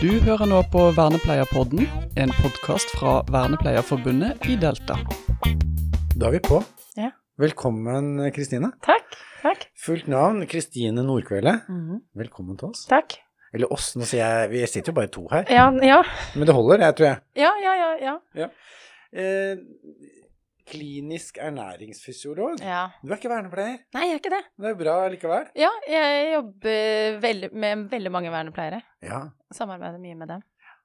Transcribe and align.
Du 0.00 0.08
hører 0.24 0.48
nå 0.48 0.62
på 0.72 0.80
Vernepleierpodden, 0.96 1.82
en 2.16 2.30
podkast 2.38 2.88
fra 2.96 3.18
Vernepleierforbundet 3.28 4.46
i 4.48 4.54
Delta. 4.56 4.94
Da 6.16 6.30
er 6.30 6.32
vi 6.38 6.40
på. 6.46 6.62
Ja. 6.96 7.10
Velkommen, 7.36 8.14
Kristine. 8.32 8.70
Takk. 8.80 9.18
Takk. 9.42 9.66
Fullt 9.76 10.08
navn 10.08 10.46
Kristine 10.48 11.04
Nordkvelde. 11.04 11.52
-hmm. 11.68 12.00
Velkommen 12.16 12.56
til 12.56 12.68
oss. 12.68 12.86
Takk. 12.88 13.18
Eller 13.52 13.72
oss, 13.72 13.96
nå 13.96 14.08
sier 14.08 14.24
jeg 14.24 14.50
Vi 14.50 14.66
sitter 14.66 14.92
jo 14.92 14.94
bare 14.94 15.06
to 15.06 15.28
her. 15.30 15.44
Ja, 15.50 15.68
ja. 15.82 16.02
Men 16.34 16.46
det 16.46 16.54
holder, 16.54 16.78
jeg 16.86 16.96
tror 16.96 17.06
jeg. 17.06 17.18
Ja, 17.36 17.50
ja, 17.62 17.74
ja. 18.00 18.16
ja. 18.34 18.48
Eh, 19.12 19.56
klinisk 20.70 21.38
ernæringsfysiolog. 21.42 22.60
ja. 22.64 22.86
Du 23.02 23.10
er 23.12 23.16
ikke 23.18 23.30
vernepleier. 23.32 23.78
Nei, 23.94 24.04
jeg 24.08 24.16
er 24.16 24.20
ikke 24.22 24.32
det. 24.36 24.42
Det 24.60 24.70
er 24.72 24.78
bra 24.80 24.96
likevel. 25.12 25.46
Ja, 25.58 25.70
jeg 25.90 26.32
jobber 26.34 27.20
veldig, 27.22 27.52
med 27.52 27.86
veldig 27.92 28.12
mange 28.14 28.30
vernepleiere. 28.32 28.82
Ja. 29.02 29.22
Samarbeider 29.52 29.98
mye 30.02 30.14
med 30.18 30.28
dem. 30.34 30.42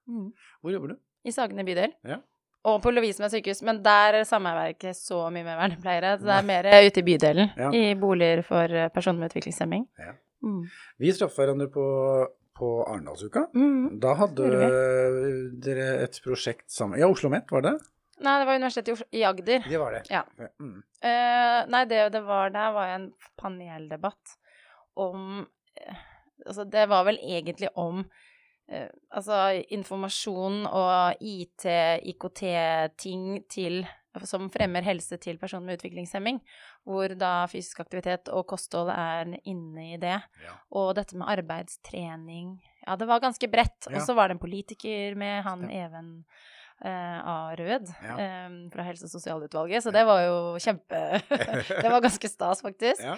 Mm. 0.07 0.31
Hvor 0.61 0.71
jobber 0.73 0.93
du? 0.95 0.97
I 1.25 1.31
Sagene 1.33 1.65
bydel. 1.65 1.93
Ja. 2.05 2.19
Og 2.65 2.79
på 2.81 2.89
Lovisenberg 2.93 3.29
sykehus, 3.35 3.59
men 3.65 3.83
der 3.85 4.23
samarbeider 4.25 4.71
jeg 4.71 4.75
ikke 4.79 4.93
så 4.97 5.19
mye 5.33 5.43
med 5.45 5.57
vernepleiere. 5.59 6.15
Så 6.17 6.25
det 6.25 6.37
er 6.39 6.47
mer 6.49 6.69
ute 6.87 6.99
i 7.01 7.05
bydelen, 7.05 7.49
Ja. 7.57 7.69
i 7.71 7.93
boliger 7.95 8.41
for 8.45 8.63
eh, 8.73 8.89
personer 8.93 9.19
med 9.19 9.29
utviklingshemming. 9.29 9.85
Ja. 10.01 10.15
Mm. 10.45 10.63
Vi 11.01 11.11
traff 11.13 11.37
hverandre 11.37 11.67
på, 11.73 11.85
på 12.57 12.69
Arendalsuka. 12.89 13.45
Mm, 13.53 13.99
Da 14.01 14.13
hadde 14.17 14.49
dere 15.65 15.87
et 16.03 16.17
prosjekt 16.25 16.69
sammen 16.73 16.99
Ja, 16.99 17.07
Oslo 17.09 17.29
Met, 17.29 17.49
var 17.51 17.61
det? 17.65 17.75
Nei, 18.23 18.35
det 18.39 18.47
var 18.47 18.55
Universitetet 18.55 19.07
i 19.11 19.23
Agder. 19.27 19.65
Det 19.69 19.79
var 19.79 19.97
det. 19.97 20.03
Ja. 20.09 20.21
Mm. 20.59 20.77
Uh, 21.03 21.59
nei, 21.71 21.83
det 21.91 22.05
det 22.15 22.21
var 22.23 22.53
der, 22.53 22.71
var 22.75 22.93
en 22.93 23.09
paneldebatt 23.39 24.37
om 24.95 25.45
eh, 25.75 26.03
Altså, 26.45 26.65
det 26.69 26.83
var 26.91 27.05
vel 27.07 27.17
egentlig 27.23 27.71
om 27.79 28.03
uh, 28.03 28.89
altså 29.09 29.63
informasjon 29.73 30.65
og 30.67 31.23
IT, 31.23 31.65
IKT-ting 32.11 33.39
til 33.49 33.85
som 34.23 34.47
fremmer 34.51 34.85
helse 34.85 35.17
til 35.19 35.39
personer 35.41 35.65
med 35.67 35.79
utviklingshemming, 35.79 36.39
hvor 36.87 37.11
da 37.19 37.47
fysisk 37.51 37.81
aktivitet 37.83 38.29
og 38.31 38.45
kosthold 38.47 38.91
er 38.93 39.33
inne 39.43 39.89
i 39.95 39.97
det. 39.99 40.19
Ja. 40.45 40.55
Og 40.71 40.93
dette 40.95 41.17
med 41.19 41.27
arbeidstrening 41.33 42.55
Ja, 42.85 42.95
det 42.95 43.07
var 43.09 43.19
ganske 43.19 43.47
bredt. 43.49 43.87
Ja. 43.89 43.97
Og 43.97 44.05
så 44.05 44.13
var 44.13 44.29
det 44.29 44.37
en 44.37 44.43
politiker 44.43 45.15
med 45.17 45.41
han. 45.43 45.65
Even 45.73 46.11
eh, 46.83 47.19
A. 47.23 47.55
Rød 47.55 47.87
Ja. 48.03 48.15
eh, 48.19 48.49
fra 48.73 48.83
Helse- 48.83 49.05
og 49.07 49.13
sosialutvalget, 49.15 49.83
så 49.83 49.91
det 49.91 50.05
var 50.05 50.21
jo 50.25 50.37
kjempe 50.59 51.21
Det 51.83 51.89
var 51.91 52.01
ganske 52.01 52.27
stas, 52.29 52.61
faktisk. 52.61 53.01
Ja. 53.03 53.15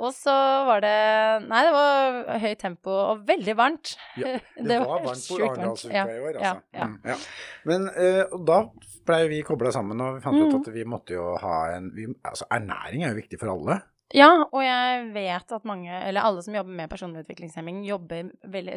Og 0.00 0.14
så 0.14 0.32
var 0.64 0.80
det 0.80 1.48
Nei, 1.48 1.62
det 1.66 1.72
var 1.74 2.38
høyt 2.40 2.58
tempo 2.62 2.90
og 2.90 3.24
veldig 3.28 3.56
varmt. 3.58 3.96
Ja, 4.16 4.38
Det, 4.56 4.78
var 4.80 5.02
varmt 5.04 5.26
på. 5.28 5.40
Arendalsuka 5.42 5.94
Ja, 5.94 6.06
i 6.06 6.20
år, 6.20 6.38
altså. 6.40 6.62
ja. 6.72 6.86
Mm, 6.86 6.98
ja. 7.04 7.16
Men 7.68 7.88
eh, 7.96 8.24
da 8.46 8.60
blei 9.06 9.22
vi 9.28 9.42
kobla 9.42 9.72
sammen, 9.74 10.00
og 10.00 10.16
vi 10.18 10.20
fant 10.24 10.38
ut 10.40 10.52
Mm. 10.54 10.60
at 10.60 10.72
vi 10.74 10.84
måtte 10.84 11.14
jo 11.16 11.36
ha 11.42 11.56
en 11.76 11.90
vi, 11.94 12.06
Altså, 12.24 12.44
ernæring 12.52 13.02
er 13.04 13.10
jo 13.14 13.20
viktig 13.22 13.38
for 13.40 13.50
alle. 13.56 13.80
Ja, 14.14 14.26
og 14.52 14.62
jeg 14.64 15.04
vet 15.14 15.52
at 15.54 15.64
mange, 15.64 15.90
eller 16.08 16.20
alle 16.26 16.42
som 16.42 16.54
jobber 16.54 16.72
med 16.74 16.90
personlig 16.90 17.20
utviklingshemming, 17.22 17.84
jobber 17.86 18.30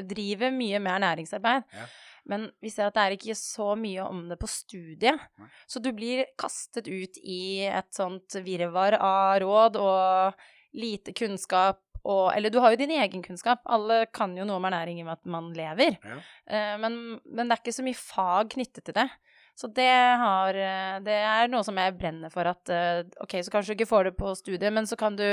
driver 0.05 0.51
mye 0.53 0.77
med 0.79 0.91
ernæringsarbeid. 0.93 1.63
Ja. 1.73 1.85
Men 2.29 2.47
vi 2.63 2.71
ser 2.71 2.87
at 2.87 2.95
det 2.95 3.03
er 3.03 3.15
ikke 3.17 3.35
så 3.35 3.73
mye 3.79 4.03
om 4.05 4.25
det 4.29 4.37
på 4.39 4.47
studiet. 4.47 5.19
Så 5.67 5.81
du 5.83 5.91
blir 5.95 6.25
kastet 6.39 6.87
ut 6.87 7.19
i 7.19 7.65
et 7.67 7.89
sånt 7.95 8.37
virvar 8.45 8.95
av 8.99 9.41
råd 9.43 9.79
og 9.81 10.45
lite 10.73 11.13
kunnskap 11.13 11.81
og 12.03 12.33
Eller 12.35 12.51
du 12.51 12.59
har 12.59 12.73
jo 12.73 12.81
din 12.81 12.91
egen 12.91 13.21
kunnskap. 13.23 13.61
Alle 13.63 14.05
kan 14.11 14.33
jo 14.35 14.43
noe 14.43 14.59
om 14.59 14.65
ernæring 14.67 14.97
i 14.99 15.03
og 15.05 15.07
med 15.07 15.19
at 15.21 15.29
man 15.31 15.45
lever. 15.55 15.95
Ja. 16.03 16.17
Eh, 16.51 16.73
men, 16.81 16.97
men 17.23 17.47
det 17.47 17.55
er 17.55 17.61
ikke 17.61 17.75
så 17.77 17.85
mye 17.85 17.95
fag 17.95 18.49
knyttet 18.51 18.83
til 18.89 18.97
det. 18.97 19.07
Så 19.55 19.69
det, 19.71 19.87
har, 20.19 20.57
eh, 20.57 20.97
det 21.05 21.15
er 21.15 21.51
noe 21.51 21.63
som 21.63 21.77
jeg 21.79 21.95
brenner 21.95 22.33
for 22.33 22.49
at 22.49 22.73
eh, 22.73 23.05
Ok, 23.23 23.37
så 23.45 23.53
kanskje 23.53 23.71
du 23.71 23.77
ikke 23.77 23.91
får 23.93 24.09
det 24.09 24.15
på 24.19 24.33
studiet, 24.35 24.73
men 24.75 24.89
så 24.89 24.97
kan 24.99 25.15
du 25.15 25.27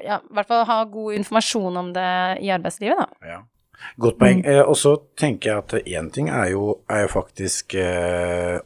ja, 0.00 0.16
i 0.16 0.32
hvert 0.32 0.48
fall 0.48 0.64
ha 0.68 0.78
god 0.88 1.18
informasjon 1.18 1.76
om 1.76 1.92
det 1.92 2.12
i 2.40 2.48
arbeidslivet, 2.54 3.02
da. 3.02 3.28
Ja. 3.34 3.40
Godt 4.00 4.18
poeng. 4.18 4.44
Eh, 4.46 4.62
og 4.62 4.76
så 4.76 4.96
tenker 5.18 5.50
jeg 5.50 5.58
at 5.58 5.74
én 5.88 6.10
ting 6.10 6.30
er 6.30 6.50
jo, 6.52 6.78
er 6.90 7.06
jo 7.06 7.12
faktisk 7.12 7.74
eh, 7.74 8.60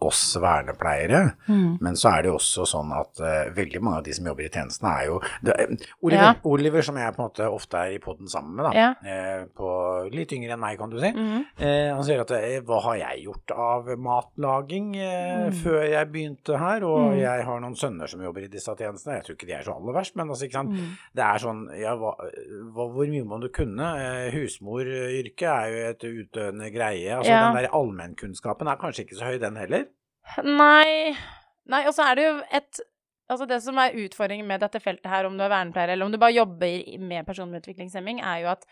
oss 0.00 0.36
vernepleiere, 0.40 1.32
men 1.48 1.96
så 1.98 2.12
er 2.14 2.22
det 2.22 2.30
jo 2.30 2.36
også 2.38 2.64
sånn 2.70 2.92
at 2.94 3.18
uh, 3.20 3.50
veldig 3.56 3.80
mange 3.82 3.96
av 3.98 4.04
de 4.04 4.12
som 4.14 4.26
jobber 4.30 4.44
i 4.46 4.48
tjenestene, 4.48 4.92
er 5.00 5.06
jo 5.08 5.20
det, 5.42 5.54
eh, 5.58 5.86
Oliver, 6.02 6.22
Ja. 6.22 6.34
Oliver, 6.44 6.82
som 6.82 6.96
jeg 6.96 7.14
på 7.16 7.22
en 7.22 7.28
måte 7.28 7.48
ofte 7.50 7.74
er 7.82 7.94
i 7.96 7.98
poden 7.98 8.28
sammen 8.30 8.54
med, 8.54 8.64
da, 8.68 8.72
Ja. 8.78 8.90
eh, 9.04 9.44
på 9.56 9.72
litt 10.14 10.30
yngre 10.32 10.52
enn 10.54 10.60
meg, 10.60 10.78
kan 10.78 10.90
du 10.90 10.98
si, 11.00 11.10
mm. 11.10 11.44
eh, 11.58 11.94
han 11.94 12.04
sier 12.04 12.20
at 12.22 12.30
eh, 12.30 12.60
hva 12.60 12.80
har 12.82 12.96
jeg 12.96 13.24
gjort 13.24 13.50
av 13.56 13.86
matlaging 13.98 14.94
eh, 14.96 15.48
Mm. 15.48 15.52
før 15.64 15.82
jeg 15.90 16.12
begynte 16.12 16.58
her, 16.58 16.84
og 16.84 17.12
Mm. 17.12 17.18
jeg 17.20 17.44
har 17.44 17.60
noen 17.60 17.74
sønner 17.76 18.08
som 18.08 18.20
jobber 18.22 18.42
i 18.44 18.48
disse 18.48 18.74
tjenestene, 18.76 19.16
jeg 19.18 19.24
tror 19.24 19.34
ikke 19.36 19.46
de 19.46 19.52
er 19.58 19.62
så 19.64 19.74
aller 19.76 19.92
verst, 19.98 20.14
men 20.16 20.28
altså, 20.28 20.44
ikke 20.46 20.52
sant, 20.60 20.70
Mm. 20.70 20.96
det 21.14 21.24
er 21.24 21.38
sånn, 21.38 21.60
ja, 21.80 21.96
hva, 21.96 22.14
hvor 22.72 23.06
mye 23.08 23.24
må 23.24 23.40
du 23.40 23.48
kunne? 23.48 23.88
Husmoryrket 24.32 25.48
er 25.48 25.68
jo 25.72 25.84
et 25.90 26.06
utdøende 26.08 26.70
greie. 26.74 27.10
Altså, 27.16 27.28
Ja. 27.30 27.52
Den 27.52 27.62
der 27.62 27.70
allmennkunnskapen 27.72 28.68
er 28.68 28.76
kanskje 28.76 29.04
ikke 29.06 29.16
så 29.18 29.24
høy, 29.32 29.38
den 29.40 29.56
heller. 29.56 29.84
Nei 30.44 31.14
Nei, 31.68 31.82
og 31.86 31.92
så 31.96 32.06
er 32.10 32.14
det 32.18 32.28
jo 32.28 32.36
et 32.60 32.80
Altså 33.28 33.44
det 33.44 33.58
som 33.60 33.76
er 33.76 33.92
utfordringen 34.06 34.46
med 34.48 34.62
dette 34.64 34.80
feltet 34.80 35.04
her, 35.12 35.26
om 35.28 35.34
du 35.36 35.42
er 35.44 35.50
vernepleier 35.52 35.90
eller 35.92 36.06
om 36.08 36.12
du 36.14 36.16
bare 36.16 36.32
jobber 36.32 36.94
med 37.04 37.26
personer 37.28 37.52
med 37.52 37.60
utviklingshemming, 37.60 38.22
er 38.24 38.38
jo 38.46 38.48
at 38.54 38.62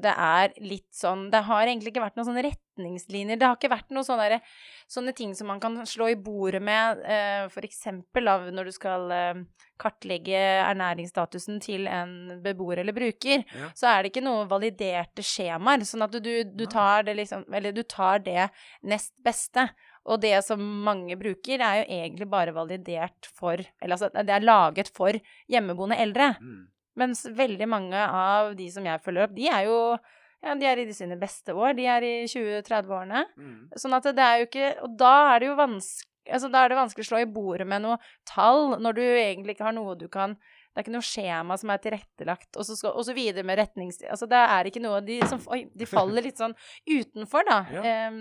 det 0.00 0.12
er 0.12 0.52
litt 0.62 0.86
sånn 0.94 1.26
Det 1.32 1.42
har 1.48 1.66
egentlig 1.66 1.90
ikke 1.90 2.02
vært 2.04 2.16
noen 2.16 2.28
sånne 2.28 2.44
retningslinjer. 2.46 3.36
Det 3.40 3.46
har 3.48 3.56
ikke 3.58 3.70
vært 3.72 3.90
noen 3.92 4.06
sånne, 4.06 4.28
der- 4.30 4.40
sånne 4.88 5.12
ting 5.16 5.34
som 5.34 5.48
man 5.50 5.60
kan 5.60 5.74
slå 5.84 6.08
i 6.12 6.14
bordet 6.16 6.62
med, 6.62 7.00
eh, 7.04 7.48
da, 7.50 8.36
når 8.54 8.64
du 8.64 8.72
skal 8.72 9.10
eh, 9.10 9.34
kartlegge 9.80 10.38
ernæringsstatusen 10.64 11.60
til 11.60 11.88
en 11.88 12.40
beboer 12.44 12.78
eller 12.78 12.92
bruker, 12.92 13.44
Ja. 13.52 13.68
så 13.74 13.88
er 13.90 14.02
det 14.02 14.12
ikke 14.12 14.22
noen 14.24 14.48
validerte 14.48 15.24
skjemaer. 15.26 15.80
Sånn 15.84 16.04
at 16.04 16.12
du, 16.22 16.44
du 16.44 16.66
tar 16.66 17.02
det 17.02 17.16
liksom 17.16 17.44
Eller 17.52 17.72
du 17.72 17.82
tar 17.82 18.18
det 18.20 18.48
nest 18.82 19.12
beste. 19.22 19.68
Og 20.08 20.20
det 20.22 20.44
som 20.46 20.60
mange 20.60 21.16
bruker, 21.20 21.60
er 21.60 21.82
jo 21.82 21.88
egentlig 22.00 22.28
bare 22.30 22.54
validert 22.56 23.28
for 23.36 23.60
Eller 23.60 23.96
altså, 23.96 24.08
det 24.14 24.32
er 24.32 24.46
laget 24.46 24.88
for 24.96 25.12
hjemmeboende 25.48 25.98
eldre. 26.00 26.34
Mens 26.96 27.24
veldig 27.26 27.68
mange 27.68 27.96
av 27.96 28.54
de 28.56 28.70
som 28.72 28.84
jeg 28.84 29.00
følger 29.04 29.28
opp, 29.28 29.36
de 29.36 29.48
er 29.48 29.66
jo 29.68 29.98
ja, 30.40 30.54
de 30.56 30.64
er 30.64 30.80
i 30.80 30.92
sine 30.96 31.18
beste 31.20 31.52
år. 31.52 31.74
De 31.76 31.84
er 31.84 32.02
i 32.02 32.12
20-30-årene. 32.24 33.26
Sånn 33.76 33.92
at 33.92 34.08
det 34.16 34.24
er 34.24 34.38
jo 34.40 34.46
ikke 34.48 34.70
Og 34.86 34.94
da 34.96 35.34
er 35.34 35.40
det 35.40 35.50
jo 35.50 35.58
vanskelig 35.58 36.08
Altså, 36.30 36.50
da 36.52 36.62
er 36.62 36.68
det 36.68 36.76
vanskelig 36.76 37.04
å 37.06 37.08
slå 37.08 37.20
i 37.24 37.32
bordet 37.32 37.66
med 37.66 37.82
noe 37.82 37.96
tall, 38.28 38.76
når 38.78 38.92
du 38.92 39.02
egentlig 39.02 39.54
ikke 39.56 39.64
har 39.64 39.74
noe 39.74 39.96
du 39.98 40.06
kan 40.12 40.34
Det 40.36 40.76
er 40.76 40.84
ikke 40.84 40.92
noe 40.94 41.06
skjema 41.06 41.56
som 41.58 41.72
er 41.72 41.80
tilrettelagt, 41.82 42.50
og 42.56 42.66
så, 42.68 42.76
skal, 42.76 42.92
og 42.94 43.06
så 43.08 43.14
videre 43.16 43.42
med 43.42 43.58
retnings... 43.58 43.98
Altså, 44.06 44.28
det 44.30 44.38
er 44.38 44.68
ikke 44.70 44.82
noe 44.84 45.00
De, 45.02 45.16
som, 45.26 45.40
oi, 45.50 45.64
de 45.74 45.88
faller 45.88 46.22
litt 46.22 46.38
sånn 46.38 46.54
utenfor, 46.86 47.48
da. 47.48 47.58
Ja. 47.74 47.82
Em, 48.06 48.20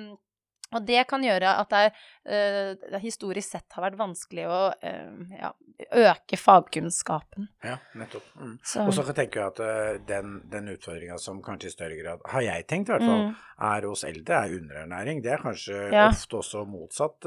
og 0.75 0.85
det 0.85 1.01
kan 1.09 1.23
gjøre 1.25 1.55
at 1.61 1.71
det, 1.73 1.85
eh, 2.29 2.99
historisk 3.01 3.55
sett 3.55 3.73
har 3.73 3.83
vært 3.87 3.97
vanskelig 3.97 4.45
å 4.45 4.59
uh, 4.69 5.33
ja, 5.33 5.49
øke 5.97 6.37
fagkunnskapen. 6.37 7.47
Ja, 7.65 7.77
nettopp. 7.97 8.27
Mm. 8.37 8.53
Og 8.85 8.93
så 8.93 9.05
tenker 9.17 9.41
jeg 9.41 9.47
at 9.53 9.61
uh, 9.63 9.97
den, 10.05 10.35
den 10.51 10.69
utfordringa 10.75 11.17
som 11.21 11.41
kanskje 11.45 11.71
i 11.71 11.73
større 11.73 11.97
grad, 11.97 12.21
har 12.29 12.45
jeg 12.45 12.67
tenkt 12.69 12.91
i 12.91 12.95
hvert 12.95 13.07
fall, 13.07 13.25
Mm. 13.29 13.33
er 13.67 13.85
hos 13.89 14.03
eldre, 14.07 14.37
er 14.45 14.53
underernæring. 14.59 15.23
Det 15.23 15.33
er 15.33 15.41
kanskje 15.43 15.79
Ja. 15.91 16.05
ofte 16.07 16.37
også 16.39 16.61
motsatt 16.69 17.25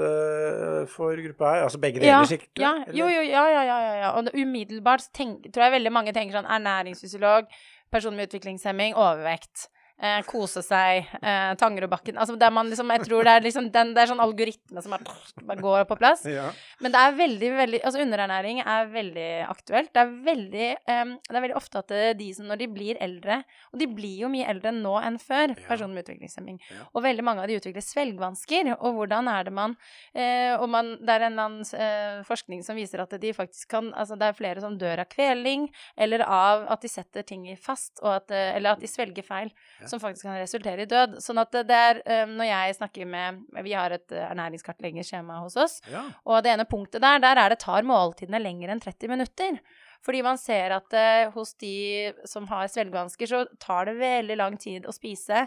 for 0.89 1.17
gruppa 1.27 1.51
her. 1.53 1.67
Altså 1.67 1.79
begge 1.83 2.01
ja, 2.01 2.17
deler, 2.23 2.31
sikkert? 2.31 2.59
ja, 2.59 2.73
jo, 2.89 3.11
jo, 3.11 3.21
ja, 3.27 3.45
ja, 3.51 3.63
ja, 3.67 3.79
ja, 3.83 3.95
ja. 4.05 4.11
Og 4.17 4.31
umiddelbart 4.35 5.11
tenk, 5.13 5.51
tror 5.53 5.67
jeg 5.67 5.77
veldig 5.77 5.93
mange 5.93 6.15
tenker 6.17 6.39
sånn 6.39 6.49
ernæringsfysiolog, 6.49 7.51
person 7.93 8.17
med 8.17 8.31
utviklingshemming, 8.31 8.95
overvekt. 8.97 9.69
Eh, 10.03 10.23
kose 10.27 10.59
seg, 10.67 11.05
eh, 11.23 11.53
Tangerudbakken 11.55 12.17
Altså 12.19 12.35
der 12.37 12.51
man 12.51 12.67
liksom 12.67 12.89
Jeg 12.91 13.05
tror 13.07 13.23
det 13.23 13.33
er 13.37 13.45
liksom 13.45 13.69
den, 13.71 13.93
Det 13.95 14.03
er 14.03 14.09
sånn 14.11 14.19
algoritme 14.25 14.83
som 14.83 14.91
bare, 14.91 15.05
bare 15.47 15.63
går 15.63 15.85
på 15.87 15.97
plass. 16.01 16.25
Ja. 16.27 16.49
Men 16.83 16.91
det 16.91 16.99
er 16.99 17.13
veldig, 17.21 17.51
veldig 17.61 17.81
Altså 17.87 18.01
underernæring 18.03 18.59
er 18.67 18.89
veldig 18.91 19.29
aktuelt. 19.47 19.93
Det 19.95 20.03
er 20.03 20.11
veldig 20.27 20.67
em, 20.91 21.13
Det 21.23 21.37
er 21.39 21.45
veldig 21.45 21.55
ofte 21.61 21.79
at 21.85 21.95
de 22.19 22.27
som 22.35 22.49
når 22.51 22.59
de 22.65 22.69
blir 22.75 22.99
eldre 22.99 23.37
Og 23.71 23.79
de 23.79 23.87
blir 23.87 24.25
jo 24.25 24.29
mye 24.33 24.49
eldre 24.51 24.73
nå 24.75 24.97
enn 25.07 25.21
før, 25.23 25.55
Ja. 25.55 25.69
personer 25.69 25.95
med 25.95 26.03
utviklingshemming. 26.09 26.59
Ja. 26.73 26.83
Og 26.97 27.05
veldig 27.07 27.23
mange 27.23 27.43
av 27.45 27.47
de 27.47 27.61
utvikler 27.61 27.87
svelgvansker. 27.87 28.73
Og 28.81 28.99
hvordan 28.99 29.31
er 29.31 29.45
det 29.45 29.53
man 29.55 29.77
eh, 30.17 30.57
Og 30.59 30.67
man, 30.69 30.97
det 30.99 31.15
er 31.15 31.29
en 31.29 31.39
eller 31.39 31.47
annen 31.47 31.79
eh, 31.79 32.25
forskning 32.27 32.65
som 32.67 32.75
viser 32.75 33.05
at 33.07 33.15
de 33.23 33.33
faktisk 33.33 33.69
kan 33.69 33.93
Altså 33.95 34.19
det 34.19 34.27
er 34.33 34.33
flere 34.43 34.61
som 34.67 34.75
dør 34.77 35.05
av 35.05 35.09
kveling, 35.15 35.69
eller 35.97 36.27
av 36.27 36.67
at 36.75 36.83
de 36.83 36.89
setter 36.91 37.23
ting 37.23 37.47
i 37.47 37.55
fast, 37.55 38.03
at, 38.03 38.31
eh, 38.35 38.57
eller 38.57 38.75
at 38.75 38.81
de 38.83 38.91
svelger 38.91 39.23
feil, 39.23 39.55
Ja. 39.81 39.92
Som 39.93 40.01
faktisk 40.03 40.27
kan 40.27 40.41
resultere 40.41 40.87
i 40.87 40.91
død. 40.91 41.19
Sånn 41.23 41.41
at 41.43 41.55
det 41.69 41.79
er 41.79 42.03
eh, 42.03 42.25
Når 42.31 42.49
jeg 42.49 42.77
snakker 42.81 43.09
med 43.09 43.45
Vi 43.67 43.77
har 43.77 43.95
et 43.95 44.15
eh, 44.17 44.27
ernæringskartleggingsskjema 44.31 45.43
hos 45.45 45.59
oss. 45.61 45.79
Ja. 45.93 46.07
Og 46.27 46.43
det 46.45 46.55
ene 46.55 46.69
punktet 46.69 47.05
der, 47.05 47.23
der 47.23 47.41
er 47.45 47.53
det 47.53 47.61
tar 47.63 47.87
måltidene 47.87 48.41
lenger 48.43 48.73
enn 48.73 48.83
30 48.83 49.13
minutter. 49.13 49.63
Fordi 50.03 50.23
man 50.27 50.39
ser 50.41 50.75
at 50.75 50.95
uh, 50.99 51.31
hos 51.37 51.55
de 51.63 52.11
som 52.27 52.49
har 52.51 52.67
svelgevansker, 52.71 53.29
så 53.31 53.45
tar 53.63 53.87
det 53.87 54.01
veldig 54.01 54.37
lang 54.41 54.57
tid 54.59 54.89
å 54.89 54.95
spise. 54.95 55.45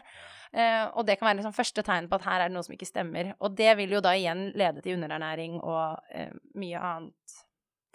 Uh, 0.56 0.86
og 0.96 1.04
det 1.08 1.18
kan 1.20 1.28
være 1.28 1.42
liksom 1.42 1.56
første 1.58 1.84
tegn 1.84 2.08
på 2.08 2.20
at 2.20 2.28
her 2.30 2.46
er 2.46 2.52
det 2.52 2.56
noe 2.56 2.64
som 2.64 2.76
ikke 2.78 2.88
stemmer. 2.88 3.34
Og 3.44 3.58
det 3.60 3.74
vil 3.82 3.98
jo 3.98 4.04
da 4.06 4.16
igjen 4.16 4.48
lede 4.56 4.84
til 4.86 4.96
underernæring 4.96 5.60
og 5.60 6.00
uh, 6.00 6.38
mye 6.56 6.86
annet 6.92 7.42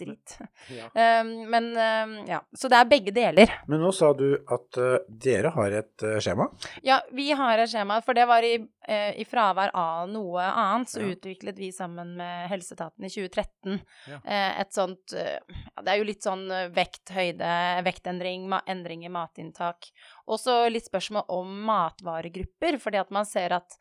dritt. 0.00 0.36
Ja. 0.70 0.86
Um, 1.22 1.30
men 1.50 1.64
um, 1.74 2.12
ja, 2.28 2.38
så 2.54 2.68
det 2.70 2.76
er 2.78 2.88
begge 2.90 3.12
deler. 3.14 3.50
Men 3.70 3.80
nå 3.82 3.88
sa 3.96 4.12
du 4.14 4.26
at 4.52 4.76
eh, 4.78 4.98
dere 5.08 5.50
har 5.54 5.74
et 5.80 6.04
eh, 6.06 6.18
skjema. 6.22 6.46
Ja, 6.86 7.00
vi 7.16 7.30
har 7.36 7.58
et 7.58 7.72
skjema, 7.72 7.96
for 8.04 8.14
det 8.14 8.26
var 8.30 8.44
i, 8.46 8.52
eh, 8.86 9.16
i 9.18 9.24
fravær 9.26 9.72
av 9.74 10.08
noe 10.12 10.44
annet, 10.46 10.92
så 10.92 11.00
Ja. 11.02 11.08
utviklet 11.16 11.58
vi 11.58 11.72
sammen 11.74 12.12
med 12.20 12.48
Helseetaten 12.52 13.04
i 13.08 13.10
2013 13.10 13.80
Ja. 14.10 14.20
et 14.60 14.72
sånt 14.76 15.10
Det 15.10 15.88
er 15.88 15.98
jo 15.98 16.06
litt 16.06 16.22
sånn 16.22 16.46
vekthøyde, 16.48 16.76
vekt, 16.76 17.10
høyde, 17.16 17.84
vektendring, 17.86 18.46
endring 18.70 19.04
i 19.04 19.12
matinntak. 19.12 19.90
Også 20.28 20.70
litt 20.70 20.86
spørsmål 20.86 21.24
om 21.28 21.50
matvaregrupper, 21.66 22.78
fordi 22.80 23.00
at 23.00 23.10
man 23.10 23.26
ser 23.28 23.56
at 23.56 23.76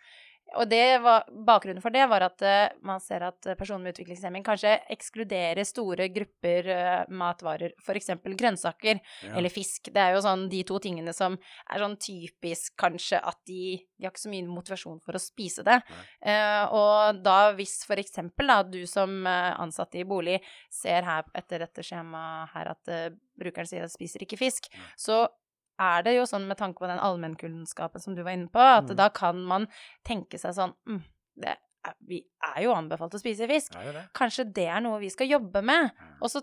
og 0.58 0.70
det 0.70 1.00
var, 1.04 1.28
bakgrunnen 1.46 1.84
for 1.84 1.94
det 1.94 2.06
var 2.10 2.24
at 2.26 2.44
uh, 2.46 2.78
man 2.86 3.02
ser 3.04 3.26
at 3.28 3.50
personer 3.60 3.84
med 3.84 3.96
utviklingshemming 3.96 4.46
kanskje 4.46 4.76
ekskluderer 4.96 5.68
store 5.68 6.10
grupper 6.14 6.70
uh, 6.74 7.12
matvarer, 7.14 7.76
f.eks. 7.84 8.12
grønnsaker 8.26 9.00
Ja. 9.00 9.34
eller 9.38 9.52
fisk. 9.52 9.90
Det 9.94 10.02
er 10.02 10.16
jo 10.16 10.24
sånn 10.24 10.48
de 10.52 10.62
to 10.68 10.80
tingene 10.82 11.14
som 11.16 11.36
er 11.70 11.84
sånn 11.84 11.98
typisk 12.02 12.76
kanskje 12.80 13.20
at 13.20 13.40
de, 13.50 13.80
de 13.98 14.08
har 14.08 14.14
ikke 14.14 14.24
så 14.24 14.32
mye 14.32 14.48
motivasjon 14.50 15.02
for 15.04 15.18
å 15.18 15.22
spise 15.22 15.66
det. 15.68 15.80
Eh, 16.22 16.76
og 16.76 17.20
da 17.26 17.52
hvis 17.58 17.82
eksempel 18.00 18.50
da 18.50 18.62
du 18.64 18.82
som 18.90 19.26
ansatte 19.28 20.00
i 20.00 20.08
bolig 20.08 20.40
ser 20.72 21.06
her 21.06 21.28
etter 21.38 21.66
dette 21.66 21.84
skjemaet 21.86 22.54
her 22.56 22.72
at 22.74 22.94
brukeren 23.40 23.70
sier 23.70 23.86
at 23.86 23.94
spiser 23.94 24.24
ikke 24.26 24.40
fisk, 24.40 24.70
ja. 24.74 24.88
så 25.00 25.22
er 25.80 26.04
det 26.04 26.14
jo 26.18 26.26
sånn 26.28 26.48
med 26.50 26.58
tanke 26.60 26.82
på 26.84 26.88
den 26.90 27.00
allmennkunnskapen 27.00 28.02
som 28.04 28.16
du 28.16 28.22
var 28.26 28.36
inne 28.36 28.50
på, 28.52 28.60
at 28.60 28.90
Mm. 28.92 28.96
da 29.00 29.10
kan 29.10 29.42
man 29.48 29.68
tenke 30.04 30.38
seg 30.38 30.54
sånn 30.58 30.74
mm, 30.88 31.02
det 31.40 31.56
er, 31.56 31.94
Vi 32.06 32.18
er 32.44 32.64
jo 32.66 32.74
anbefalt 32.76 33.14
å 33.16 33.20
spise 33.22 33.48
fisk. 33.48 33.72
Det 33.72 33.94
det. 33.96 34.02
Kanskje 34.14 34.44
det 34.54 34.66
er 34.68 34.82
noe 34.84 35.00
vi 35.00 35.10
skal 35.10 35.30
jobbe 35.32 35.62
med? 35.64 35.92
Og 36.22 36.28
så 36.30 36.42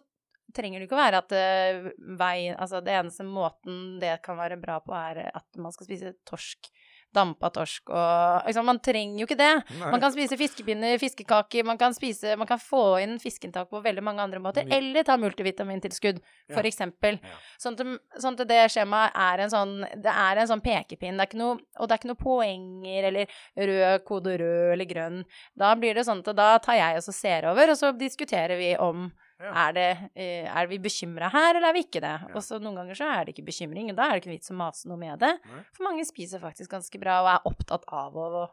trenger 0.57 0.81
det 0.81 0.87
ikke 0.89 0.97
å 0.97 1.03
være 1.05 1.19
at 1.21 1.33
uh, 1.37 1.91
vei, 2.17 2.55
altså 2.57 2.81
det 2.83 2.95
eneste 2.97 3.27
måten 3.29 3.99
det 4.01 4.23
kan 4.25 4.39
være 4.39 4.57
bra 4.57 4.79
på, 4.81 4.95
er 4.97 5.31
at 5.35 5.61
man 5.61 5.73
skal 5.73 5.87
spise 5.91 6.15
torsk. 6.25 6.71
Dampa 7.17 7.49
torsk 7.55 7.89
og 7.91 8.47
liksom, 8.47 8.67
Man 8.69 8.79
trenger 8.85 9.23
jo 9.23 9.27
ikke 9.29 9.39
det. 9.41 9.51
Nei. 9.81 9.91
Man 9.95 10.03
kan 10.03 10.13
spise 10.15 10.37
fiskepinner, 10.39 10.99
fiskekaker, 11.01 11.65
man 11.65 11.79
kan, 11.81 11.95
spise, 11.97 12.37
man 12.37 12.47
kan 12.51 12.61
få 12.61 12.83
inn 13.03 13.17
fiskeinntak 13.23 13.71
på 13.73 13.81
veldig 13.85 14.05
mange 14.05 14.21
andre 14.25 14.39
måter. 14.45 14.67
My- 14.69 14.77
Eller 14.77 15.03
ta 15.09 15.17
multivitamintilskudd, 15.17 16.21
for 16.53 16.63
Ja. 16.63 16.69
eksempel. 16.71 17.19
Ja. 17.23 17.37
Sånn 17.59 17.79
at, 17.81 18.23
sånn 18.23 18.39
at 18.41 18.47
det 18.49 18.61
skjemaet 18.75 19.13
er 19.17 19.41
en 19.47 19.51
sånn 19.51 19.77
Det 20.03 20.13
er 20.13 20.37
en 20.43 20.47
sånn 20.49 20.63
pekepinn. 20.63 21.17
Det 21.17 21.25
er 21.25 21.31
ikke 21.31 21.41
noe, 21.41 21.59
og 21.81 21.89
det 21.89 21.95
er 21.95 21.99
ikke 22.03 22.13
noe 22.13 22.23
poenger 22.23 23.05
eller 23.11 23.27
rød 23.57 24.05
kode 24.05 24.37
rød 24.39 24.73
eller 24.75 24.85
grønn. 24.85 25.25
Da 25.57 25.75
blir 25.75 25.95
det 25.95 26.05
sånn 26.07 26.21
at 26.27 26.37
da 26.37 26.59
tar 26.59 26.75
jeg 26.77 26.97
og 26.97 27.03
så 27.03 27.13
ser 27.15 27.47
over, 27.51 27.71
og 27.71 27.77
så 27.81 27.93
diskuterer 27.97 28.57
vi 28.59 28.77
om 28.77 29.11
Ja. 29.41 29.51
er, 29.67 29.73
det, 29.77 29.87
eh, 30.17 30.47
er 30.49 30.67
vi 30.71 30.79
bekymra 30.81 31.29
her, 31.33 31.55
eller 31.59 31.69
er 31.69 31.77
vi 31.77 31.83
ikke 31.85 32.01
det? 32.01 32.15
Ja. 32.25 32.33
Og 32.35 32.43
så 32.45 32.57
noen 32.63 32.79
ganger 32.81 32.97
så 32.97 33.09
er 33.13 33.25
det 33.27 33.35
ikke 33.35 33.47
bekymring, 33.51 33.91
og 33.93 33.99
da 33.99 34.07
er 34.09 34.17
det 34.17 34.25
ikke 34.25 34.35
vits 34.39 34.53
å 34.55 34.57
mase 34.57 34.89
noe 34.89 34.97
med 35.01 35.19
det. 35.21 35.35
Nei. 35.45 35.63
For 35.77 35.85
mange 35.89 36.07
spiser 36.09 36.41
faktisk 36.41 36.73
ganske 36.73 37.01
bra 37.03 37.19
og 37.25 37.33
er 37.35 37.51
opptatt 37.53 37.85
av 37.93 38.17
å 38.17 38.47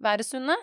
være 0.00 0.24
sunne. 0.24 0.56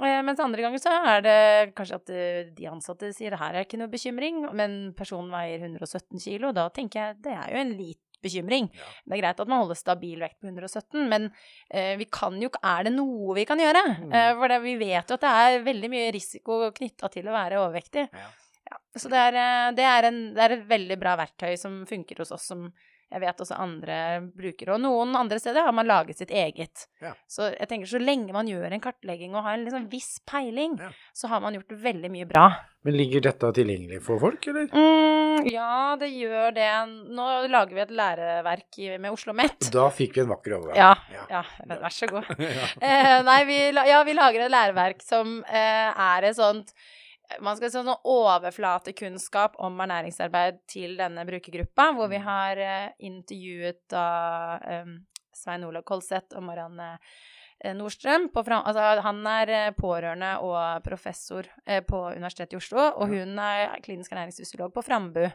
Eh, 0.00 0.22
Mens 0.26 0.40
andre 0.42 0.64
ganger 0.64 0.80
så 0.82 0.94
er 1.12 1.20
det 1.22 1.36
kanskje 1.76 1.98
at 2.00 2.10
eh, 2.10 2.48
de 2.56 2.66
ansatte 2.72 3.12
sier 3.14 3.36
her 3.38 3.54
er 3.54 3.66
ikke 3.68 3.78
noe 3.78 3.92
bekymring, 3.92 4.40
men 4.56 4.94
personen 4.98 5.30
veier 5.30 5.62
117 5.68 6.18
kilo. 6.24 6.50
Da 6.56 6.66
tenker 6.74 7.02
jeg 7.10 7.20
det 7.28 7.36
er 7.36 7.52
jo 7.52 7.60
en 7.62 7.76
lit 7.78 8.00
bekymring. 8.24 8.66
Ja. 8.74 8.88
Det 9.04 9.14
er 9.18 9.20
greit 9.20 9.40
at 9.44 9.50
man 9.52 9.60
holder 9.62 9.78
stabil 9.78 10.18
vekt 10.24 10.40
på 10.40 10.48
117, 10.48 11.04
men 11.12 11.28
eh, 11.70 11.92
vi 12.00 12.08
kan 12.10 12.34
jo 12.40 12.48
Er 12.64 12.88
det 12.88 12.94
noe 12.96 13.36
vi 13.36 13.44
kan 13.46 13.60
gjøre? 13.60 13.84
Mm. 14.08 14.10
Eh, 14.10 14.32
for 14.40 14.50
det, 14.50 14.58
vi 14.64 14.74
vet 14.80 15.12
jo 15.12 15.18
at 15.20 15.26
det 15.28 15.34
er 15.44 15.62
veldig 15.68 15.92
mye 15.92 16.10
risiko 16.16 16.58
knytta 16.74 17.12
til 17.12 17.28
å 17.28 17.36
være 17.36 17.60
overvektig. 17.62 18.08
Ja. 18.10 18.26
Ja, 18.70 18.76
så 18.98 19.08
det 19.12 19.22
er, 19.28 19.38
eh, 19.42 19.70
det, 19.78 19.86
er 19.86 20.08
en, 20.10 20.20
det 20.34 20.42
er 20.46 20.56
et 20.56 20.68
veldig 20.68 20.98
bra 21.00 21.16
verktøy 21.20 21.54
som 21.60 21.84
funker 21.88 22.22
hos 22.22 22.32
oss, 22.34 22.46
som 22.50 22.68
jeg 23.06 23.22
vet 23.22 23.38
også 23.38 23.54
andre 23.62 23.96
bruker. 24.34 24.72
Og 24.74 24.80
noen 24.82 25.12
andre 25.14 25.38
steder 25.38 25.62
har 25.62 25.74
man 25.76 25.86
laget 25.86 26.18
sitt 26.18 26.32
eget. 26.34 26.88
Ja. 27.02 27.12
Så 27.30 27.52
jeg 27.52 27.68
tenker 27.70 27.86
så 27.90 28.00
lenge 28.02 28.34
man 28.34 28.48
gjør 28.50 28.66
en 28.74 28.82
kartlegging 28.82 29.36
og 29.36 29.44
har 29.46 29.54
en 29.54 29.62
liksom 29.66 29.86
viss 29.92 30.16
peiling, 30.26 30.74
Ja. 30.82 30.90
så 31.14 31.30
har 31.30 31.40
man 31.44 31.54
gjort 31.54 31.70
veldig 31.84 32.10
mye 32.10 32.26
bra. 32.26 32.48
Men 32.82 32.98
ligger 32.98 33.22
dette 33.28 33.52
tilgjengelig 33.54 34.02
for 34.02 34.18
folk, 34.22 34.46
eller? 34.50 34.66
Mm, 34.74 35.46
ja, 35.50 35.94
det 35.98 36.10
gjør 36.14 36.52
det. 36.54 36.68
Nå 37.14 37.28
lager 37.50 37.74
vi 37.78 37.84
et 37.86 37.94
læreverk 37.94 38.78
med 38.98 39.10
Oslo 39.10 39.32
OsloMet. 39.32 39.70
Da 39.74 39.86
fikk 39.94 40.18
vi 40.18 40.22
en 40.26 40.30
vakker 40.34 40.58
overgang. 40.58 40.76
Ja, 40.76 41.22
Ja. 41.30 41.44
vær 41.66 41.94
så 41.94 42.10
god. 42.10 42.26
Eh, 42.82 43.22
nei, 43.22 43.40
vi, 43.46 43.58
ja, 43.70 44.02
vi 44.06 44.14
lager 44.18 44.44
et 44.46 44.50
læreverk 44.54 45.02
som 45.02 45.42
eh, 45.46 45.90
er 45.94 46.26
et 46.26 46.36
sånt 46.38 46.74
man 47.42 47.56
skal 47.58 47.70
si 47.70 47.76
sånn 47.78 47.90
overflatekunnskap 48.06 49.56
om 49.64 49.80
ernæringsarbeid 49.84 50.60
til 50.70 50.96
denne 50.98 51.24
brukergruppa, 51.28 51.90
hvor 51.96 52.10
vi 52.12 52.20
har 52.22 52.60
eh, 52.62 52.90
intervjuet 53.08 53.82
da 53.92 54.06
um, 54.82 54.98
Svein 55.36 55.66
Olav 55.68 55.84
Kolseth 55.88 56.36
og 56.38 56.46
Marianne 56.46 56.92
eh, 56.96 57.74
Nordstrøm. 57.76 58.28
På, 58.34 58.44
Fra- 58.46 58.62
altså, 58.62 59.02
han 59.04 59.22
er 59.32 59.54
eh, 59.58 59.70
pårørende 59.76 60.34
og 60.46 60.82
professor 60.86 61.48
på 61.62 62.02
Universitetet 62.14 62.56
i 62.56 62.60
Oslo, 62.60 62.82
og 62.96 63.10
hun 63.12 63.38
er 63.42 63.78
klinisk 63.84 64.14
ernæringsfysiolog 64.14 64.74
på 64.74 64.86
Frambu. 64.86 65.26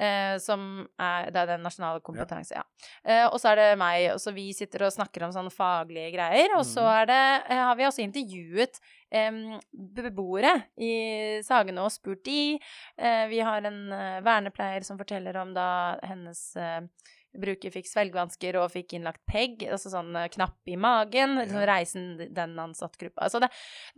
Eh, 0.00 0.38
som 0.42 0.88
er, 0.98 1.28
det 1.30 1.36
er 1.38 1.46
den 1.52 1.62
nasjonale 1.62 2.00
kompetanse, 2.02 2.56
ja. 2.56 2.62
Eh, 3.04 3.26
og 3.28 3.38
så 3.38 3.52
er 3.52 3.56
det 3.60 3.78
meg, 3.78 4.08
og 4.14 4.18
så 4.18 4.32
vi 4.34 4.48
sitter 4.52 4.82
og 4.88 4.92
snakker 4.92 5.22
om 5.22 5.30
sånne 5.30 5.52
faglige 5.54 6.10
greier. 6.16 6.56
Og 6.58 6.64
så 6.66 6.82
Mhm. 6.82 6.94
er 7.00 7.06
det, 7.06 7.22
eh, 7.50 7.62
har 7.62 7.76
vi 7.76 7.84
også 7.84 8.02
intervjuet 8.02 8.80
beboere 9.72 10.54
i 10.80 11.40
Sagene 11.46 11.84
og 11.84 11.92
spurt 11.94 12.24
de. 12.26 12.58
Eh, 12.98 13.26
vi 13.30 13.38
har 13.44 13.62
en 13.68 13.92
eh, 13.92 14.20
vernepleier 14.26 14.84
som 14.84 14.98
forteller 14.98 15.36
om 15.40 15.54
da 15.54 15.68
hennes 16.02 16.42
eh, 16.56 16.80
bruker 17.40 17.70
fikk 17.74 17.88
svelgevansker 17.90 18.56
og 18.60 18.70
fikk 18.72 18.94
innlagt 18.96 19.20
PEG, 19.30 19.64
altså 19.74 19.90
sånn 19.92 20.14
eh, 20.16 20.28
knapp 20.34 20.56
i 20.70 20.76
magen, 20.80 21.36
liksom 21.40 21.60
Ja. 21.60 21.66
reisen 21.74 22.04
den 22.34 22.54
ansattgruppa. 22.58 23.22
Altså 23.26 23.40
det, 23.42 23.48